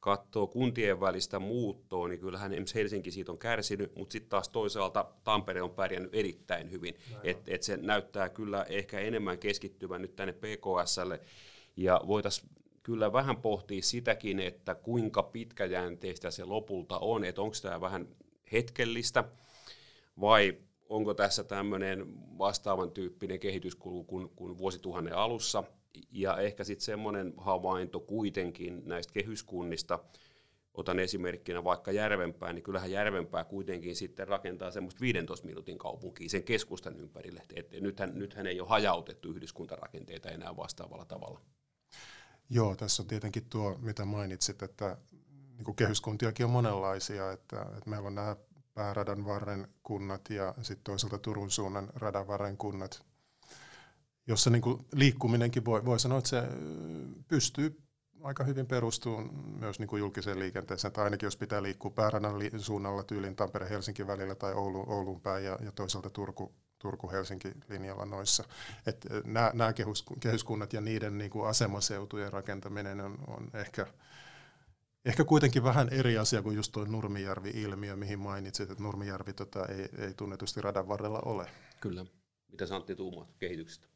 katsoo 0.01 0.47
kuntien 0.47 1.01
välistä 1.01 1.39
muuttoa, 1.39 2.09
niin 2.09 2.21
kyllähän 2.21 2.53
esimerkiksi 2.53 2.75
Helsinki 2.75 3.11
siitä 3.11 3.33
on 3.33 3.39
kärsinyt, 3.39 3.97
mutta 3.97 4.12
sitten 4.12 4.31
taas 4.31 4.49
toisaalta 4.49 5.07
Tampere 5.25 5.62
on 5.62 5.71
pärjännyt 5.71 6.15
erittäin 6.15 6.71
hyvin. 6.71 6.95
Et, 7.25 7.49
et 7.49 7.62
se 7.62 7.77
näyttää 7.77 8.29
kyllä 8.29 8.67
ehkä 8.69 9.01
enemmän 9.01 9.39
keskittyvän 9.39 10.03
nyt 10.03 10.17
tänne 10.17 10.33
PKSlle, 10.33 11.21
ja 11.77 12.01
voitaisiin 12.07 12.49
kyllä 12.83 13.12
vähän 13.12 13.37
pohtia 13.37 13.83
sitäkin, 13.83 14.41
että 14.41 14.75
kuinka 14.75 15.23
pitkäjänteistä 15.23 16.31
se 16.31 16.45
lopulta 16.45 16.99
on, 16.99 17.25
että 17.25 17.43
onko 17.43 17.57
tämä 17.62 17.81
vähän 17.81 18.09
hetkellistä, 18.53 19.25
vai 20.21 20.59
onko 20.89 21.15
tässä 21.15 21.45
tämmöinen 21.45 22.07
vastaavan 22.39 22.91
tyyppinen 22.91 23.41
kehityskulku 23.41 24.05
kuin, 24.05 24.29
kuin 24.29 24.59
vuosituhannen 24.59 25.17
alussa– 25.17 25.65
ja 26.11 26.37
ehkä 26.37 26.65
sitten 26.65 26.85
semmoinen 26.85 27.35
havainto 27.37 28.01
kuitenkin 28.01 28.83
näistä 28.85 29.13
kehyskunnista, 29.13 29.99
otan 30.75 30.99
esimerkkinä 30.99 31.65
vaikka 31.65 31.93
Järvenpää, 31.93 32.53
niin 32.53 32.63
kyllähän 32.63 32.91
Järvenpää 32.91 33.45
kuitenkin 33.45 33.97
sitten 33.97 34.29
rakentaa 34.29 34.71
semmoista 34.71 35.01
15 35.01 35.47
minuutin 35.47 35.79
kaupunkia 35.79 36.29
sen 36.29 36.43
keskustan 36.43 36.97
ympärille. 36.97 37.43
Et 37.55 37.73
nythän, 37.81 38.11
nythän 38.15 38.47
ei 38.47 38.61
ole 38.61 38.69
hajautettu 38.69 39.31
yhdyskuntarakenteita 39.31 40.31
enää 40.31 40.57
vastaavalla 40.57 41.05
tavalla. 41.05 41.41
Joo, 42.51 42.77
tässä 42.77 43.03
on 43.03 43.07
tietenkin 43.07 43.47
tuo, 43.51 43.79
mitä 43.79 44.05
mainitsit, 44.05 44.63
että 44.63 44.97
niin 45.57 45.65
kuin 45.65 45.77
kehyskuntiakin 45.77 46.47
on 46.47 46.53
monenlaisia, 46.53 47.33
että, 47.33 47.63
että 47.63 47.91
meillä 47.91 48.07
on 48.07 48.15
nämä 48.15 48.37
pääradan 48.75 49.25
varren 49.25 49.69
kunnat 49.83 50.31
ja 50.31 50.55
sitten 50.63 50.85
toisaalta 50.85 51.19
Turun 51.19 51.51
suunnan 51.51 51.89
radan 51.95 52.27
varren 52.27 52.57
kunnat, 52.57 53.05
jossa 54.27 54.51
niin 54.51 54.62
kuin 54.62 54.87
liikkuminenkin 54.93 55.65
voi, 55.65 55.85
voi 55.85 56.01
sanoa, 56.01 56.19
että 56.19 56.31
se 56.31 56.43
pystyy 57.29 57.83
aika 58.23 58.45
hyvin 58.45 58.67
perustuu 58.67 59.21
myös 59.61 59.79
niin 59.79 59.89
kuin 59.89 60.01
julkiseen 60.01 60.39
liikenteeseen, 60.39 60.93
tai 60.93 61.05
ainakin 61.05 61.27
jos 61.27 61.37
pitää 61.37 61.62
liikkua 61.62 61.91
pääradan 61.91 62.39
li- 62.39 62.51
suunnalla 62.57 63.03
tyylin 63.03 63.37
Tampere-Helsinki 63.37 64.07
välillä 64.07 64.35
tai 64.35 64.55
Oulu, 64.55 64.85
Oulun 64.87 65.21
päin 65.21 65.45
ja, 65.45 65.59
ja 65.65 65.73
toisaalta 65.73 66.11
Turku, 66.11 66.55
Turku-Helsinki-linjalla 66.79 68.05
noissa. 68.05 68.45
Et 68.87 69.07
nämä, 69.25 69.51
nämä 69.55 69.73
kehyskunnat 70.21 70.73
ja 70.73 70.81
niiden 70.81 71.19
niin 71.19 71.31
kuin 71.31 71.49
asemaseutujen 71.49 72.33
rakentaminen 72.33 73.01
on, 73.01 73.19
on 73.27 73.51
ehkä, 73.55 73.87
ehkä 75.05 75.25
kuitenkin 75.25 75.65
vähän 75.65 75.89
eri 75.89 76.19
asia 76.19 76.43
kuin 76.43 76.57
just 76.57 76.73
tuo 76.73 76.85
Nurmijärvi-ilmiö, 76.85 77.97
mihin 77.97 78.19
mainitsit, 78.19 78.71
että 78.71 78.83
Nurmijärvi 78.83 79.33
tota, 79.33 79.67
ei, 79.67 79.89
ei 79.99 80.15
tunnetusti 80.15 80.61
radan 80.61 80.89
varrella 80.89 81.21
ole. 81.25 81.51
Kyllä. 81.81 82.07
Mitä 82.51 82.67
Santti 82.67 82.95
tuumaa 82.95 83.27
kehityksestä? 83.39 83.96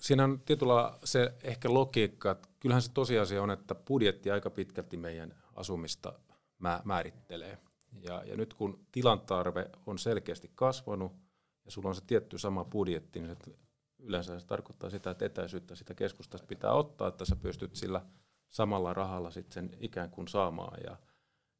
Siinä 0.00 0.24
on 0.24 0.40
tietyllä 0.40 0.98
se 1.04 1.34
ehkä 1.42 1.74
logiikka, 1.74 2.30
että 2.30 2.48
kyllähän 2.60 2.82
se 2.82 2.92
tosiasia 2.92 3.42
on, 3.42 3.50
että 3.50 3.74
budjetti 3.74 4.30
aika 4.30 4.50
pitkälti 4.50 4.96
meidän 4.96 5.34
asumista 5.54 6.18
määrittelee. 6.84 7.58
Ja, 8.02 8.22
ja 8.24 8.36
nyt 8.36 8.54
kun 8.54 8.86
tilan 8.92 9.20
tarve 9.20 9.70
on 9.86 9.98
selkeästi 9.98 10.50
kasvanut 10.54 11.12
ja 11.64 11.70
sulla 11.70 11.88
on 11.88 11.94
se 11.94 12.02
tietty 12.06 12.38
sama 12.38 12.64
budjetti, 12.64 13.20
niin 13.20 13.36
yleensä 13.98 14.40
se 14.40 14.46
tarkoittaa 14.46 14.90
sitä, 14.90 15.10
että 15.10 15.24
etäisyyttä 15.24 15.74
sitä 15.74 15.94
keskustasta 15.94 16.46
pitää 16.46 16.72
ottaa, 16.72 17.08
että 17.08 17.24
sä 17.24 17.36
pystyt 17.36 17.74
sillä 17.74 18.04
samalla 18.50 18.94
rahalla 18.94 19.30
sitten 19.30 19.52
sen 19.52 19.76
ikään 19.80 20.10
kuin 20.10 20.28
saamaan. 20.28 20.80
Ja, 20.84 20.96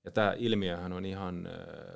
ja 0.05 0.11
tämä 0.11 0.35
ilmiöhän 0.39 0.93
on 0.93 1.05
ihan 1.05 1.49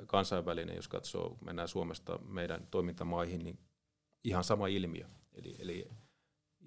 kansainvälinen, 0.07 0.75
jos 0.75 0.87
katsoo, 0.87 1.37
mennään 1.45 1.67
Suomesta 1.67 2.17
meidän 2.17 2.67
toimintamaihin, 2.71 3.43
niin 3.43 3.59
ihan 4.23 4.43
sama 4.43 4.67
ilmiö. 4.67 5.05
Eli, 5.33 5.55
eli 5.59 5.89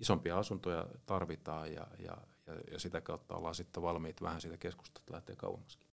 isompia 0.01 0.39
asuntoja 0.39 0.87
tarvitaan 1.07 1.73
ja, 1.73 1.87
ja, 1.99 2.17
ja, 2.47 2.55
ja 2.71 2.79
sitä 2.79 3.01
kautta 3.01 3.37
ollaan 3.37 3.55
sitten 3.55 3.83
valmiit 3.83 4.23
vähän 4.23 4.41
siitä 4.41 4.57
keskustasta 4.57 5.13
lähteä 5.13 5.37
kauemmaskin. 5.37 5.89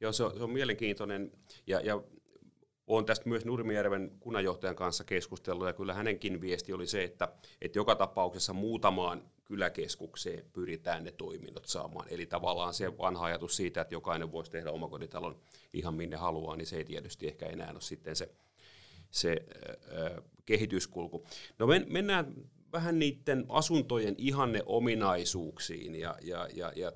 Joo, 0.00 0.12
se 0.12 0.24
on, 0.24 0.36
se 0.36 0.42
on 0.42 0.50
mielenkiintoinen 0.50 1.32
ja, 1.66 1.80
ja 1.80 2.02
olen 2.86 3.04
tästä 3.04 3.28
myös 3.28 3.44
Nurmijärven 3.44 4.16
kunnanjohtajan 4.20 4.76
kanssa 4.76 5.04
keskustellut 5.04 5.66
ja 5.66 5.72
kyllä 5.72 5.94
hänenkin 5.94 6.40
viesti 6.40 6.72
oli 6.72 6.86
se, 6.86 7.04
että, 7.04 7.28
että 7.60 7.78
joka 7.78 7.94
tapauksessa 7.94 8.52
muutamaan 8.52 9.22
kyläkeskukseen 9.44 10.44
pyritään 10.52 11.04
ne 11.04 11.12
toiminnot 11.12 11.66
saamaan. 11.66 12.06
Eli 12.10 12.26
tavallaan 12.26 12.74
se 12.74 12.98
vanha 12.98 13.24
ajatus 13.24 13.56
siitä, 13.56 13.80
että 13.80 13.94
jokainen 13.94 14.32
voisi 14.32 14.50
tehdä 14.50 14.70
omakotitalon 14.70 15.40
ihan 15.72 15.94
minne 15.94 16.16
haluaa, 16.16 16.56
niin 16.56 16.66
se 16.66 16.76
ei 16.76 16.84
tietysti 16.84 17.26
ehkä 17.26 17.46
enää 17.46 17.70
ole 17.70 17.80
sitten 17.80 18.16
se, 18.16 18.34
se 19.10 19.46
äh, 19.68 20.24
kehityskulku. 20.46 21.26
No 21.58 21.66
men, 21.66 21.86
mennään 21.88 22.34
vähän 22.74 22.98
niiden 22.98 23.46
asuntojen 23.48 24.14
ihanne 24.18 24.62
ominaisuuksiin 24.66 25.94
ja, 25.94 26.14
ja, 26.22 26.48
ja, 26.54 26.72
ja 26.76 26.92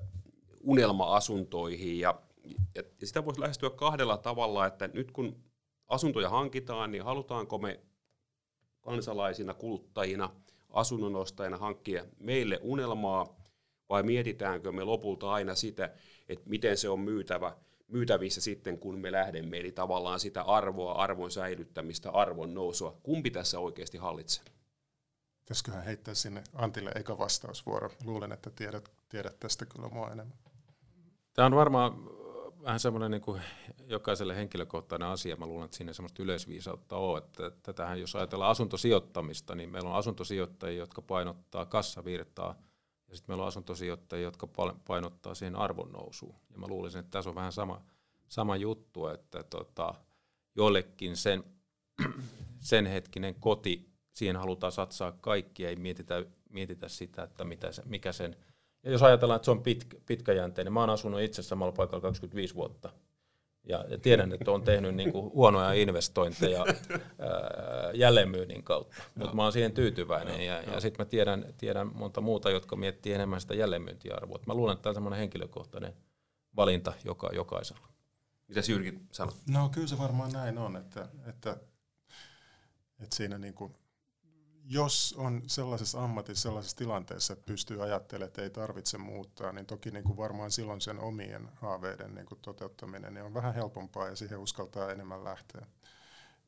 unelma-asuntoihin. 0.61 1.99
Ja, 1.99 2.21
ja, 2.75 2.83
sitä 3.03 3.25
voisi 3.25 3.41
lähestyä 3.41 3.69
kahdella 3.69 4.17
tavalla, 4.17 4.65
että 4.65 4.87
nyt 4.87 5.11
kun 5.11 5.43
asuntoja 5.87 6.29
hankitaan, 6.29 6.91
niin 6.91 7.03
halutaanko 7.03 7.57
me 7.57 7.79
kansalaisina, 8.81 9.53
kuluttajina, 9.53 10.29
asunnonostajina 10.69 11.57
hankkia 11.57 12.05
meille 12.19 12.59
unelmaa, 12.61 13.39
vai 13.89 14.03
mietitäänkö 14.03 14.71
me 14.71 14.83
lopulta 14.83 15.31
aina 15.31 15.55
sitä, 15.55 15.93
että 16.29 16.49
miten 16.49 16.77
se 16.77 16.89
on 16.89 16.99
myytävä, 16.99 17.57
myytävissä 17.87 18.41
sitten, 18.41 18.79
kun 18.79 18.99
me 18.99 19.11
lähdemme, 19.11 19.59
eli 19.59 19.71
tavallaan 19.71 20.19
sitä 20.19 20.41
arvoa, 20.41 20.93
arvon 20.93 21.31
säilyttämistä, 21.31 22.11
arvon 22.11 22.53
nousua. 22.53 22.97
Kumpi 23.03 23.31
tässä 23.31 23.59
oikeasti 23.59 23.97
hallitsee? 23.97 24.58
Pitäisiköhän 25.49 25.83
heittää 25.83 26.13
sinne 26.13 26.43
Antille 26.53 26.91
eka 26.95 27.17
vastausvuoro. 27.17 27.91
Luulen, 28.03 28.31
että 28.31 28.49
tiedät, 28.49 28.91
tiedät 29.09 29.39
tästä 29.39 29.65
kyllä 29.65 29.89
mua 29.89 30.07
enemmän. 30.11 30.37
Tämä 31.33 31.45
on 31.45 31.55
varmaan 31.55 31.93
vähän 32.63 32.79
semmoinen 32.79 33.11
niin 33.11 33.41
jokaiselle 33.87 34.35
henkilökohtainen 34.35 35.07
asia. 35.07 35.35
Mä 35.35 35.45
luulen, 35.45 35.65
että 35.65 35.77
siinä 35.77 35.93
semmoista 35.93 36.23
yleisviisautta 36.23 36.97
on. 36.97 37.17
Että 37.17 37.51
tätähän, 37.63 37.99
jos 37.99 38.15
ajatellaan 38.15 38.51
asuntosijoittamista, 38.51 39.55
niin 39.55 39.69
meillä 39.69 39.89
on 39.89 39.95
asuntosijoittajia, 39.95 40.79
jotka 40.79 41.01
painottaa 41.01 41.65
kassavirtaa, 41.65 42.55
ja 43.07 43.15
sitten 43.15 43.31
meillä 43.31 43.41
on 43.41 43.47
asuntosijoittajia, 43.47 44.23
jotka 44.23 44.47
painottaa 44.87 45.35
siihen 45.35 45.55
arvon 45.55 45.91
nousuun. 45.91 46.35
Ja 46.49 46.57
mä 46.57 46.67
luulisin, 46.67 46.99
että 46.99 47.11
tässä 47.11 47.29
on 47.29 47.35
vähän 47.35 47.53
sama, 47.53 47.81
sama 48.27 48.55
juttu, 48.55 49.07
että 49.07 49.43
tota, 49.43 49.93
jollekin 50.55 51.17
sen, 51.17 51.43
sen 52.59 52.85
hetkinen 52.85 53.35
koti, 53.35 53.88
siihen 54.13 54.35
halutaan 54.35 54.71
satsaa 54.71 55.11
kaikki, 55.11 55.65
ei 55.65 55.75
mietitä, 55.75 56.25
mietitä 56.49 56.89
sitä, 56.89 57.23
että 57.23 57.43
mitä 57.43 57.71
se, 57.71 57.81
mikä 57.85 58.11
sen– 58.11 58.35
ja 58.83 58.91
jos 58.91 59.03
ajatellaan, 59.03 59.35
että 59.35 59.45
se 59.45 59.51
on 59.51 59.63
pitkä, 59.63 59.97
pitkäjänteinen, 60.05 60.73
mä 60.73 60.79
oon 60.79 60.89
asunut 60.89 61.21
itse 61.21 61.43
samalla 61.43 61.71
paikalla 61.71 62.01
25 62.01 62.55
vuotta. 62.55 62.89
Ja, 63.63 63.85
ja 63.89 63.97
tiedän, 63.97 64.33
että 64.33 64.51
on 64.51 64.63
tehnyt 64.63 64.95
niin 64.95 65.11
kuin 65.11 65.33
huonoja 65.33 65.73
investointeja 65.73 66.65
ää, 66.65 67.91
jälleenmyynnin 67.93 68.63
kautta, 68.63 69.03
mutta 69.15 69.35
mä 69.35 69.43
oon 69.43 69.51
siihen 69.51 69.71
tyytyväinen. 69.71 70.45
Ja, 70.45 70.61
ja 70.61 70.79
sitten 70.79 71.05
mä 71.05 71.09
tiedän, 71.09 71.53
tiedän 71.57 71.95
monta 71.95 72.21
muuta, 72.21 72.49
jotka 72.49 72.75
miettii 72.75 73.13
enemmän 73.13 73.41
sitä 73.41 73.53
jälleenmyyntiarvoa. 73.53 74.39
Mä 74.47 74.53
luulen, 74.53 74.73
että 74.73 74.83
tämä 74.83 74.91
on 74.91 74.95
semmoinen 74.95 75.19
henkilökohtainen 75.19 75.93
valinta 76.55 76.93
joka, 77.03 77.29
jokaisella. 77.33 77.87
Mitä 78.47 78.61
Jyrki 78.67 78.99
sanoo? 79.11 79.35
No 79.49 79.69
kyllä 79.69 79.87
se 79.87 79.97
varmaan 79.97 80.31
näin 80.31 80.57
on, 80.57 80.75
että, 80.75 81.07
että, 81.27 81.57
että 82.99 83.15
siinä 83.15 83.37
niin 83.37 83.53
kuin 83.53 83.73
jos 84.71 85.15
on 85.17 85.41
sellaisessa 85.47 86.03
ammatissa, 86.03 86.41
sellaisessa 86.41 86.77
tilanteessa, 86.77 87.33
että 87.33 87.45
pystyy 87.45 87.83
ajattelemaan, 87.83 88.27
että 88.27 88.41
ei 88.41 88.49
tarvitse 88.49 88.97
muuttaa, 88.97 89.51
niin 89.51 89.65
toki 89.65 89.91
niin 89.91 90.03
kuin 90.03 90.17
varmaan 90.17 90.51
silloin 90.51 90.81
sen 90.81 90.99
omien 90.99 91.49
haaveiden 91.55 92.15
niin 92.15 92.25
kuin 92.25 92.39
toteuttaminen 92.41 93.13
niin 93.13 93.23
on 93.23 93.33
vähän 93.33 93.53
helpompaa 93.53 94.07
ja 94.07 94.15
siihen 94.15 94.39
uskaltaa 94.39 94.91
enemmän 94.91 95.23
lähteä. 95.23 95.65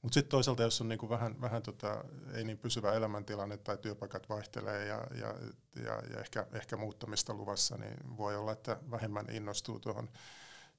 Mutta 0.01 0.13
sitten 0.13 0.31
toisaalta, 0.31 0.63
jos 0.63 0.81
on 0.81 0.89
niin 0.89 0.99
kuin 0.99 1.09
vähän, 1.09 1.41
vähän 1.41 1.63
tota, 1.63 2.03
ei 2.33 2.43
niin 2.43 2.57
pysyvä 2.57 2.93
elämäntilanne 2.93 3.57
tai 3.57 3.77
työpaikat 3.77 4.29
vaihtelee 4.29 4.85
ja, 4.85 5.07
ja, 5.19 5.35
ja, 5.83 6.01
ja 6.13 6.19
ehkä, 6.19 6.47
ehkä 6.51 6.77
muuttamista 6.77 7.33
luvassa, 7.33 7.77
niin 7.77 8.17
voi 8.17 8.35
olla, 8.35 8.51
että 8.51 8.77
vähemmän 8.91 9.25
innostuu 9.29 9.79
tuohon 9.79 10.09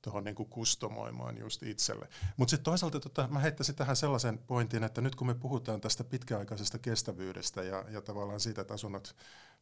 tuohon 0.02 0.24
niin 0.24 0.36
kustomoimaan 0.36 1.38
just 1.38 1.62
itselle. 1.62 2.08
Mutta 2.36 2.50
sitten 2.50 2.64
toisaalta 2.64 3.00
tota, 3.00 3.28
mä 3.28 3.38
heittäisin 3.38 3.74
tähän 3.74 3.96
sellaisen 3.96 4.38
pointin, 4.38 4.84
että 4.84 5.00
nyt 5.00 5.14
kun 5.14 5.26
me 5.26 5.34
puhutaan 5.34 5.80
tästä 5.80 6.04
pitkäaikaisesta 6.04 6.78
kestävyydestä 6.78 7.62
ja, 7.62 7.84
ja 7.90 8.02
tavallaan 8.02 8.40
siitä, 8.40 8.60
että 8.60 8.74
asunnot, 8.74 9.16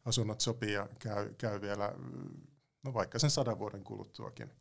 asunnot 0.05 0.41
sopii 0.41 0.73
ja 0.73 0.89
käy, 0.99 1.33
käy 1.37 1.61
vielä 1.61 1.93
no 2.83 2.93
vaikka 2.93 3.19
sen 3.19 3.29
sadan 3.29 3.59
vuoden 3.59 3.83
kuluttuakin, 3.83 4.51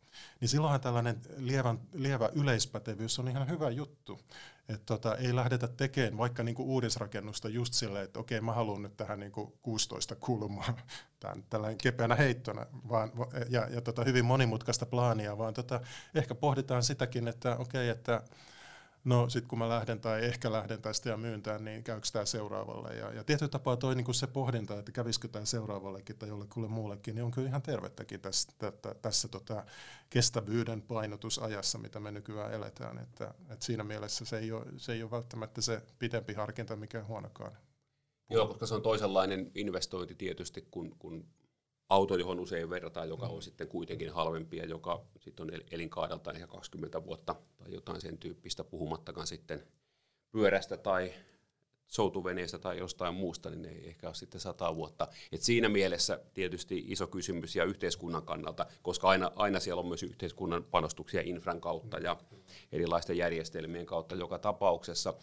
niin 0.41 0.49
silloinhan 0.49 0.81
tällainen 0.81 1.21
lievän, 1.37 1.81
lievä 1.93 2.29
yleispätevyys 2.35 3.19
on 3.19 3.29
ihan 3.29 3.49
hyvä 3.49 3.71
juttu. 3.71 4.21
Että 4.69 4.87
tota, 4.87 5.17
ei 5.17 5.37
lähdetä 5.37 5.69
tekemään 5.69 6.19
vaikka 6.19 6.43
niinku 6.43 6.63
uudisrakennusta 6.63 7.49
just 7.49 7.75
silleen, 7.75 8.05
että 8.05 8.21
okei 8.21 8.41
mä 8.41 8.53
haluan 8.53 8.83
nyt 8.83 8.97
tähän 8.97 9.21
niinku 9.21 9.59
16 9.63 10.17
kulmaa, 10.17 10.75
tämän, 11.21 11.45
tällainen 11.51 11.79
kepeänä 11.79 12.15
heittona, 12.15 12.67
vaan, 12.89 13.13
ja, 13.49 13.69
ja 13.71 13.81
tota, 13.81 14.05
hyvin 14.05 14.25
monimutkaista 14.25 14.87
plaania, 14.87 15.39
vaan 15.39 15.55
tota, 15.55 15.81
ehkä 16.15 16.35
pohditaan 16.35 16.83
sitäkin, 16.83 17.29
että 17.29 17.57
okei, 17.57 17.89
että 17.89 18.23
no 19.05 19.29
sitten 19.29 19.49
kun 19.49 19.59
mä 19.59 19.69
lähden 19.69 20.01
tai 20.01 20.25
ehkä 20.25 20.53
lähden 20.53 20.83
tästä 20.83 21.09
ja 21.09 21.17
myyntään, 21.17 21.65
niin 21.65 21.85
käykö 21.85 22.07
tämä 22.13 22.25
seuraavalle. 22.25 22.95
Ja, 22.95 23.13
ja 23.13 23.25
tietyllä 23.25 23.51
tapaa 23.51 23.77
toi 23.77 23.95
niin 23.95 24.15
se 24.15 24.27
pohdinta, 24.27 24.79
että 24.79 24.93
kävisikö 24.93 25.29
tämä 25.29 25.45
seuraavallekin 25.45 26.19
tai 26.19 26.29
jollekulle 26.29 26.69
muullekin, 26.69 27.15
niin 27.15 27.25
on 27.25 27.31
kyllä 27.31 27.49
ihan 27.49 27.63
tervettäkin 27.63 28.21
tässä, 28.21 28.51
tässä, 28.59 28.95
tässä 29.03 29.29
tota 29.29 29.65
kestävyyden 30.11 30.83
painotusajassa, 30.83 31.79
mitä 31.79 32.01
me 32.01 32.11
nykyään 32.11 32.53
eletään. 32.53 32.99
Että, 32.99 33.35
että 33.51 33.67
siinä 33.67 33.85
mielessä 33.85 34.25
se 34.25 34.39
ei, 34.39 34.53
ole, 34.53 34.65
se 34.77 34.93
ei 34.93 35.03
ole 35.03 35.11
välttämättä 35.11 35.61
se 35.61 35.83
pidempi 35.99 36.33
harkinta, 36.35 36.77
mikä 36.77 37.05
huonokaan. 37.05 37.53
Joo, 38.31 38.47
koska 38.47 38.67
se 38.67 38.75
on 38.75 38.83
toisenlainen 38.83 39.51
investointi 39.55 40.15
tietysti 40.15 40.69
kuin, 40.71 40.97
kuin 40.99 41.27
auto, 41.91 42.17
johon 42.17 42.41
usein 42.41 42.71
verrataan, 42.71 43.09
joka 43.09 43.27
on 43.27 43.43
sitten 43.43 43.69
kuitenkin 43.69 44.13
halvempi 44.13 44.57
ja 44.57 44.67
joka 44.67 45.05
sitten 45.19 45.47
on 45.47 45.61
elinkaadeltaan 45.71 46.37
ehkä 46.37 46.47
20 46.47 47.05
vuotta 47.05 47.37
tai 47.57 47.75
jotain 47.75 48.01
sen 48.01 48.19
tyyppistä, 48.19 48.65
puhumattakaan 48.65 49.27
sitten 49.27 49.67
pyörästä 50.31 50.77
tai 50.77 51.13
soutuveneestä 51.91 52.59
tai 52.59 52.79
jostain 52.79 53.15
muusta, 53.15 53.51
niin 53.51 53.63
ne 53.63 53.69
ei 53.69 53.89
ehkä 53.89 54.07
ole 54.07 54.15
sitten 54.15 54.41
sata 54.41 54.77
vuotta. 54.77 55.09
Et 55.33 55.43
siinä 55.43 55.69
mielessä 55.69 56.21
tietysti 56.35 56.85
iso 56.89 57.07
kysymys 57.07 57.57
ja 57.57 57.65
yhteiskunnan 57.65 58.23
kannalta, 58.23 58.67
koska 58.83 59.09
aina, 59.09 59.33
aina 59.37 59.61
siellä 59.61 59.81
on 59.81 59.89
myös 59.89 60.03
yhteiskunnan 60.03 60.65
panostuksia 60.65 61.21
infran 61.25 61.61
kautta 61.61 61.99
ja 61.99 62.17
erilaisten 62.73 63.17
järjestelmien 63.17 63.87
kautta 63.87 64.15
joka 64.15 64.39
tapauksessa. 64.39 65.15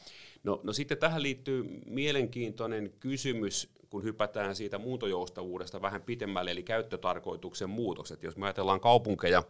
No, 0.43 0.59
no 0.63 0.73
sitten 0.73 0.97
tähän 0.97 1.23
liittyy 1.23 1.63
mielenkiintoinen 1.85 2.93
kysymys, 2.99 3.69
kun 3.89 4.03
hypätään 4.03 4.55
siitä 4.55 4.77
muuntojoustavuudesta 4.77 5.81
vähän 5.81 6.01
pitemmälle, 6.01 6.51
eli 6.51 6.63
käyttötarkoituksen 6.63 7.69
muutokset. 7.69 8.23
Jos 8.23 8.37
me 8.37 8.45
ajatellaan 8.45 8.79
kaupunkeja, 8.79 9.43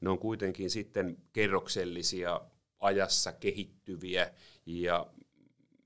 ne 0.00 0.10
on 0.10 0.18
kuitenkin 0.18 0.70
sitten 0.70 1.16
kerroksellisia, 1.32 2.40
ajassa 2.80 3.32
kehittyviä 3.32 4.30
ja 4.66 5.06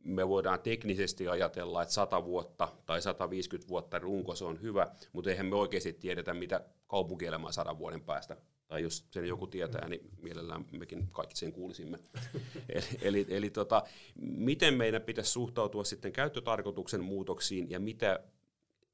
me 0.08 0.28
voidaan 0.28 0.60
teknisesti 0.60 1.28
ajatella, 1.28 1.82
että 1.82 1.94
100 1.94 2.24
vuotta 2.24 2.72
tai 2.86 3.02
150 3.02 3.68
vuotta 3.68 3.98
runko 3.98 4.34
se 4.34 4.44
on 4.44 4.62
hyvä, 4.62 4.86
mutta 5.12 5.30
eihän 5.30 5.46
me 5.46 5.56
oikeasti 5.56 5.92
tiedetä, 5.92 6.34
mitä 6.34 6.60
kaupunkielämä 6.86 7.46
on 7.46 7.52
sadan 7.52 7.78
vuoden 7.78 8.00
päästä. 8.00 8.36
Tai 8.68 8.82
jos 8.82 9.06
sen 9.10 9.28
joku 9.28 9.46
tietää, 9.46 9.88
niin 9.88 10.10
mielellään 10.22 10.64
mekin 10.72 11.08
kaikki 11.12 11.36
sen 11.36 11.52
kuulisimme. 11.52 11.98
eli 12.68 12.86
eli, 13.02 13.26
eli 13.28 13.50
tota, 13.50 13.82
miten 14.20 14.74
meidän 14.74 15.02
pitäisi 15.02 15.30
suhtautua 15.30 15.84
sitten 15.84 16.12
käyttötarkoituksen 16.12 17.04
muutoksiin 17.04 17.70
ja 17.70 17.80
mitä 17.80 18.20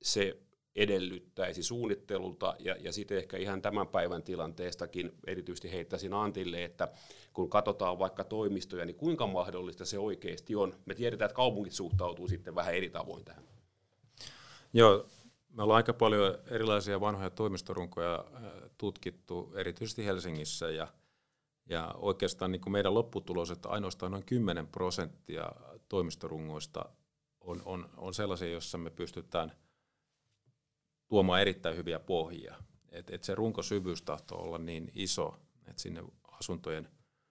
se 0.02 0.36
edellyttäisi 0.76 1.62
suunnittelulta 1.62 2.56
ja, 2.58 2.76
ja 2.80 2.92
sitten 2.92 3.18
ehkä 3.18 3.36
ihan 3.36 3.62
tämän 3.62 3.88
päivän 3.88 4.22
tilanteestakin 4.22 5.12
erityisesti 5.26 5.72
heittäisin 5.72 6.14
Antille, 6.14 6.64
että 6.64 6.88
kun 7.32 7.50
katsotaan 7.50 7.98
vaikka 7.98 8.24
toimistoja, 8.24 8.84
niin 8.84 8.96
kuinka 8.96 9.26
mahdollista 9.26 9.84
se 9.84 9.98
oikeasti 9.98 10.56
on? 10.56 10.74
Me 10.86 10.94
tiedetään, 10.94 11.26
että 11.26 11.36
kaupungit 11.36 11.72
suhtautuu 11.72 12.28
sitten 12.28 12.54
vähän 12.54 12.74
eri 12.74 12.90
tavoin 12.90 13.24
tähän. 13.24 13.44
Joo, 14.72 15.06
me 15.48 15.62
ollaan 15.62 15.76
aika 15.76 15.92
paljon 15.92 16.38
erilaisia 16.50 17.00
vanhoja 17.00 17.30
toimistorunkoja 17.30 18.24
äh, 18.34 18.42
tutkittu, 18.78 19.52
erityisesti 19.56 20.04
Helsingissä, 20.04 20.70
ja, 20.70 20.88
ja 21.66 21.94
oikeastaan 21.96 22.52
niin 22.52 22.60
kuin 22.60 22.72
meidän 22.72 22.94
lopputulos, 22.94 23.50
että 23.50 23.68
ainoastaan 23.68 24.12
noin 24.12 24.24
10 24.24 24.66
prosenttia 24.66 25.52
toimistorungoista 25.88 26.84
on, 27.40 27.62
on, 27.64 27.88
on 27.96 28.14
sellaisia, 28.14 28.48
joissa 28.48 28.78
me 28.78 28.90
pystytään– 28.90 29.52
tuomaan 31.08 31.40
erittäin 31.40 31.76
hyviä 31.76 31.98
pohjia. 31.98 32.54
Et, 32.92 33.10
et 33.10 33.22
se 33.22 33.34
runkosyvyys 33.34 34.02
tahtoo 34.02 34.38
olla 34.42 34.58
niin 34.58 34.90
iso, 34.94 35.36
että 35.66 35.82
sinne 35.82 36.04
asuntojen, 36.32 36.88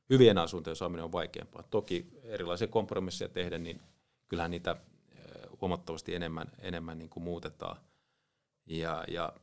hyvien 0.09 0.37
asuntojen 0.37 0.75
saaminen 0.75 1.05
on 1.05 1.11
vaikeampaa. 1.11 1.63
Toki 1.63 2.07
erilaisia 2.23 2.67
kompromisseja 2.67 3.29
tehdä, 3.29 3.57
niin 3.57 3.81
kyllähän 4.27 4.51
niitä 4.51 4.75
huomattavasti 5.61 6.15
enemmän, 6.15 6.51
enemmän 6.59 6.97
niin 6.97 7.09
kuin 7.09 7.23
muutetaan. 7.23 7.77
Ja, 8.65 9.03
ja 9.07 9.33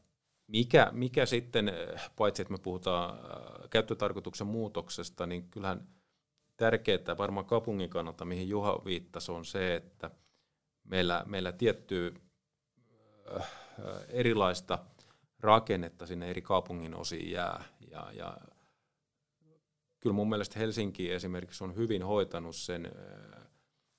mikä, 0.47 0.91
mikä 0.93 1.27
sitten, 1.27 1.73
paitsi 2.17 2.43
että 2.43 2.53
me 2.53 2.59
puhutaan 2.59 3.19
käyttötarkoituksen 3.71 4.47
muutoksesta, 4.47 5.27
niin 5.27 5.51
kyllähän 5.51 5.89
tärkeää 6.57 7.19
varmaan 7.19 7.47
kaupungin 7.47 7.91
kannalta, 7.91 8.25
mihin 8.25 8.49
Juha 8.49 8.85
viittasi, 8.85 9.33
on 9.33 9.45
se, 9.45 9.75
että 9.75 10.11
meillä, 10.85 11.25
meillä 11.27 11.53
tietty 11.53 12.15
erilaista 14.09 14.79
rakennetta 15.41 16.07
sinne 16.07 16.31
eri 16.31 16.43
kaupungin 16.43 16.95
osiin 16.95 17.31
jää. 17.31 17.65
Ja, 17.91 18.13
ja 18.13 18.37
kyllä 20.01 20.15
mun 20.15 20.29
mielestä 20.29 20.59
Helsinki 20.59 21.13
esimerkiksi 21.13 21.65
on 21.65 21.77
hyvin 21.77 22.03
hoitanut 22.03 22.57
sen, 22.57 22.93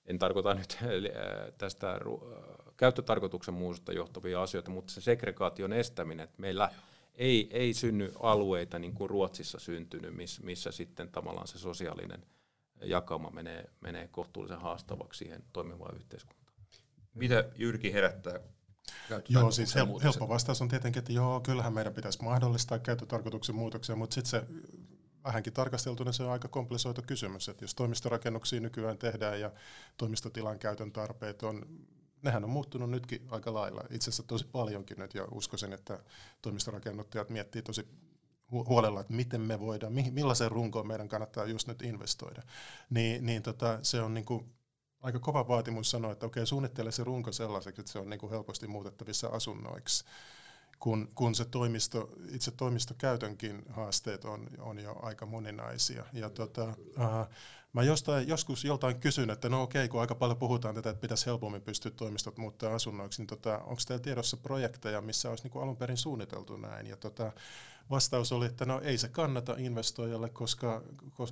en 0.06 0.20
tarkoita 0.20 0.54
nyt 0.54 0.78
tästä 1.58 2.00
käyttötarkoituksen 2.78 3.54
muusta 3.54 3.94
johtuvia 3.94 4.42
asioita, 4.42 4.72
mutta 4.72 4.94
se 4.94 5.02
segregaation 5.02 5.74
estäminen, 5.74 6.24
että 6.24 6.42
meillä 6.42 6.72
ei, 7.16 7.50
ei 7.52 7.74
synny 7.74 8.12
alueita 8.20 8.80
niin 8.80 8.94
kuin 8.94 9.10
Ruotsissa 9.10 9.60
syntynyt, 9.60 10.16
missä, 10.16 10.42
missä 10.44 10.72
sitten 10.72 11.10
tavallaan 11.10 11.48
se 11.48 11.58
sosiaalinen 11.58 12.26
jakauma 12.82 13.30
menee, 13.30 13.70
menee 13.82 14.08
kohtuullisen 14.08 14.60
haastavaksi 14.60 15.18
siihen 15.18 15.44
toimivaan 15.54 15.96
yhteiskuntaan. 15.96 16.56
Mitä 17.14 17.50
Jyrki 17.56 17.94
herättää 17.94 18.40
Joo, 19.30 19.52
siis 19.52 19.76
hel- 19.76 20.04
helppo 20.04 20.30
vastaus 20.30 20.62
on 20.62 20.68
tietenkin, 20.68 21.00
että 21.00 21.14
joo, 21.14 21.40
kyllähän 21.40 21.74
meidän 21.74 21.94
pitäisi 21.94 22.24
mahdollistaa 22.24 22.80
käyttötarkoituksen 22.80 23.56
muutoksia, 23.56 23.96
mutta 23.96 24.14
sitten 24.14 24.30
se 24.30 24.46
vähänkin 25.24 25.54
tarkasteltuna 25.54 26.12
se 26.12 26.24
on 26.24 26.32
aika 26.32 26.48
komplisoitu 26.48 27.02
kysymys, 27.08 27.50
että 27.50 27.64
jos 27.64 27.76
toimistorakennuksia 27.76 28.60
nykyään 28.60 28.98
tehdään 28.98 29.40
ja 29.40 29.52
toimistotilan 29.98 30.60
käytön 30.60 30.92
tarpeet 30.92 31.44
on 31.44 31.66
nehän 32.22 32.44
on 32.44 32.50
muuttunut 32.50 32.90
nytkin 32.90 33.28
aika 33.32 33.54
lailla, 33.54 33.82
itse 33.90 34.10
asiassa 34.10 34.24
tosi 34.24 34.46
paljonkin 34.52 34.98
nyt, 35.00 35.14
ja 35.14 35.28
uskoisin, 35.32 35.74
että 35.74 36.00
toimistorakennuttajat 36.42 37.30
miettii 37.30 37.62
tosi 37.62 37.88
huolella, 38.52 39.02
että 39.02 39.14
miten 39.14 39.42
me 39.42 39.60
voidaan, 39.60 39.94
millaiseen 39.94 40.52
runkoon 40.52 40.88
meidän 40.88 41.08
kannattaa 41.08 41.46
just 41.46 41.68
nyt 41.68 41.82
investoida. 41.82 42.42
Niin, 42.90 43.26
niin 43.26 43.44
tota, 43.44 43.80
se 43.82 44.02
on 44.02 44.14
niin 44.14 44.26
kuin 44.26 44.54
aika 45.02 45.20
kova 45.20 45.48
vaatimus 45.48 45.92
sanoa, 45.92 46.12
että 46.12 46.26
okei, 46.26 46.46
suunnittele 46.46 46.92
se 46.92 47.04
runko 47.04 47.32
sellaiseksi, 47.32 47.82
että 47.82 47.92
se 47.92 48.00
on 48.00 48.10
niin 48.10 48.20
kuin 48.20 48.30
helposti 48.30 48.68
muutettavissa 48.68 49.28
asunnoiksi 49.28 50.06
kun, 50.82 51.10
kun 51.16 51.36
se 51.36 51.46
toimisto, 51.46 52.10
itse 52.32 52.52
toimistokäytönkin 52.52 53.64
haasteet 53.70 54.26
on, 54.26 54.48
on 54.60 54.80
jo 54.80 55.00
aika 55.02 55.26
moninaisia. 55.26 56.06
Ja 56.14 56.30
tota, 56.30 56.74
mä 57.74 57.84
jostain, 57.84 58.28
joskus 58.28 58.66
joltain 58.66 59.00
kysyn, 59.00 59.30
että 59.30 59.50
no 59.50 59.64
okei, 59.64 59.88
kun 59.88 60.02
aika 60.02 60.16
paljon 60.16 60.38
puhutaan 60.38 60.76
tätä, 60.76 60.90
että 60.90 61.02
pitäisi 61.02 61.26
helpommin 61.26 61.62
pystyä 61.62 61.92
toimistot 61.92 62.38
muuttaa 62.38 62.76
asunnoiksi, 62.76 63.22
niin 63.22 63.28
tota, 63.28 63.58
onko 63.58 63.82
teillä 63.88 64.04
tiedossa 64.04 64.38
projekteja, 64.38 65.02
missä 65.02 65.30
olisi 65.30 65.44
niin 65.44 65.52
kuin 65.52 65.64
alun 65.64 65.78
perin 65.78 65.98
suunniteltu 65.98 66.58
näin? 66.58 66.88
Ja 66.88 66.98
tota, 66.98 67.32
Vastaus 67.90 68.32
oli, 68.32 68.46
että 68.46 68.66
no 68.66 68.82
ei 68.82 68.98
se 68.98 69.10
kannata 69.10 69.56
investoijalle, 69.58 70.30
koska, 70.30 70.82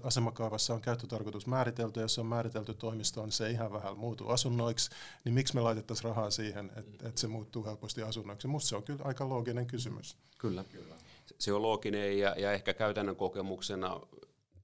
asemakaavassa 0.03 0.73
on 0.73 0.81
käyttötarkoitus 0.81 1.47
määritelty, 1.47 1.99
ja 1.99 2.03
jos 2.03 2.19
on 2.19 2.25
määritelty 2.25 2.73
toimisto, 2.73 3.21
niin 3.21 3.31
se 3.31 3.49
ihan 3.49 3.73
vähän 3.73 3.97
muutu 3.97 4.27
asunnoiksi, 4.27 4.89
niin 5.25 5.33
miksi 5.33 5.55
me 5.55 5.61
laitettaisiin 5.61 6.09
rahaa 6.09 6.31
siihen, 6.31 6.71
että, 6.75 7.07
että 7.07 7.21
se 7.21 7.27
muuttuu 7.27 7.65
helposti 7.65 8.03
asunnoiksi? 8.03 8.47
Minusta 8.47 8.69
se 8.69 8.75
on 8.75 8.83
kyllä 8.83 9.01
aika 9.03 9.29
looginen 9.29 9.67
kysymys. 9.67 10.17
Kyllä, 10.37 10.63
kyllä. 10.63 10.95
se 11.39 11.53
on 11.53 11.61
looginen 11.61 12.19
ja, 12.19 12.35
ja 12.37 12.53
ehkä 12.53 12.73
käytännön 12.73 13.15
kokemuksena 13.15 14.01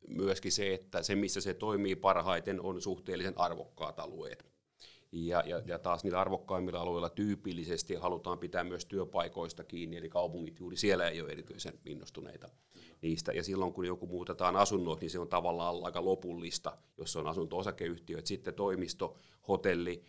myöskin 0.08 0.52
se, 0.52 0.74
että 0.74 1.04
se 1.04 1.16
missä 1.16 1.42
se 1.42 1.54
toimii 1.54 1.96
parhaiten 1.96 2.62
on 2.62 2.82
suhteellisen 2.82 3.34
arvokkaat 3.40 4.00
alueet. 4.00 4.46
Ja, 5.12 5.44
ja, 5.46 5.62
ja 5.66 5.80
taas 5.80 6.04
niillä 6.04 6.22
arvokkaimmilla 6.22 6.80
alueilla 6.80 7.10
tyypillisesti 7.10 7.96
halutaan 7.96 8.40
pitää 8.40 8.64
myös 8.64 8.86
työpaikoista 8.86 9.64
kiinni, 9.64 9.98
eli 9.98 10.10
kaupungit 10.10 10.60
juuri 10.60 10.78
siellä 10.78 11.10
ei 11.10 11.22
ole 11.22 11.32
erityisen 11.32 11.80
innostuneita 11.86 12.50
niistä. 13.02 13.32
Ja 13.32 13.44
silloin 13.44 13.74
kun 13.74 13.86
joku 13.86 14.08
muutetaan 14.08 14.56
asunnoiksi, 14.56 15.04
niin 15.04 15.12
se 15.12 15.20
on 15.20 15.28
tavallaan 15.28 15.76
aika 15.84 16.06
lopullista, 16.06 16.78
jos 16.98 17.16
on 17.16 17.28
asunto-osakeyhtiö. 17.28 18.18
Et 18.18 18.26
sitten 18.26 18.54
toimisto, 18.54 19.18
hotelli, 19.48 20.04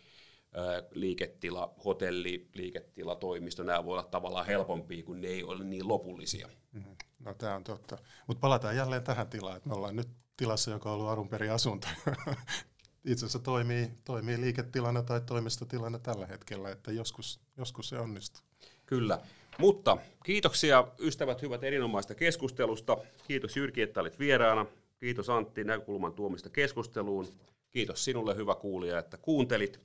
liiketila, 0.91 1.73
hotelli, 1.85 2.47
liiketila, 2.53 3.15
toimisto, 3.15 3.63
nämä 3.63 3.85
voi 3.85 3.93
olla 3.93 4.07
tavallaan 4.11 4.45
helpompia, 4.45 5.03
kun 5.03 5.21
ne 5.21 5.27
ei 5.27 5.43
ole 5.43 5.63
niin 5.63 5.87
lopullisia. 5.87 6.47
Mm-hmm. 6.71 6.86
No 7.27 7.33
tämä 7.33 7.55
on 7.55 7.63
totta. 7.63 7.97
Mutta 8.27 8.41
palataan 8.41 8.75
jälleen 8.75 9.03
tähän 9.03 9.27
tilaan, 9.27 9.57
että 9.57 9.69
me 9.69 9.75
ollaan 9.75 9.95
nyt 9.95 10.09
tilassa, 10.37 10.71
joka 10.71 10.89
on 10.89 10.95
ollut 10.95 11.09
alun 11.09 11.29
perin 11.29 11.51
asunto. 11.51 11.87
itse 13.05 13.25
asiassa 13.25 13.39
toimii, 13.39 13.91
toimii 14.05 14.41
liiketilana 14.41 15.03
tai 15.03 15.21
toimistotilana 15.21 15.99
tällä 15.99 16.25
hetkellä, 16.25 16.69
että 16.69 16.91
joskus, 16.91 17.39
joskus 17.57 17.89
se 17.89 17.99
onnistuu. 17.99 18.41
Kyllä. 18.85 19.19
Mutta 19.57 19.97
kiitoksia 20.23 20.87
ystävät 20.99 21.41
hyvät 21.41 21.63
erinomaista 21.63 22.15
keskustelusta. 22.15 22.97
Kiitos 23.27 23.57
Jyrki, 23.57 23.81
että 23.81 24.01
olit 24.01 24.19
vieraana. 24.19 24.65
Kiitos 24.99 25.29
Antti 25.29 25.63
näkökulman 25.63 26.13
tuomista 26.13 26.49
keskusteluun. 26.49 27.27
Kiitos 27.71 28.05
sinulle 28.05 28.35
hyvä 28.35 28.55
kuulija, 28.55 28.99
että 28.99 29.17
kuuntelit. 29.17 29.79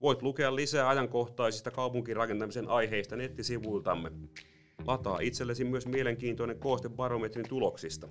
Voit 0.00 0.22
lukea 0.22 0.54
lisää 0.54 0.88
ajankohtaisista 0.88 1.70
kaupunkirakentamisen 1.70 2.68
aiheista 2.68 3.16
nettisivuiltamme. 3.16 4.10
Lataa 4.86 5.18
itsellesi 5.20 5.64
myös 5.64 5.86
mielenkiintoinen 5.86 6.58
kooste 6.58 6.88
barometrin 6.88 7.48
tuloksista. 7.48 8.08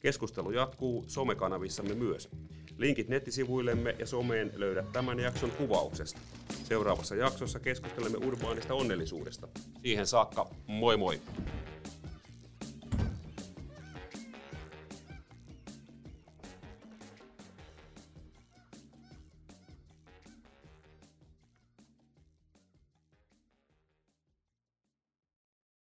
Keskustelu 0.00 0.50
jatkuu 0.50 1.04
somekanavissamme 1.06 1.94
myös. 1.94 2.28
Linkit 2.76 3.08
nettisivuillemme 3.08 3.96
ja 3.98 4.06
someen 4.06 4.52
löydät 4.56 4.92
tämän 4.92 5.18
jakson 5.18 5.50
kuvauksesta. 5.50 6.20
Seuraavassa 6.64 7.14
jaksossa 7.14 7.60
keskustelemme 7.60 8.26
urbaanista 8.26 8.74
onnellisuudesta. 8.74 9.48
Siihen 9.82 10.06
saakka, 10.06 10.50
moi 10.66 10.96
moi! 10.96 11.20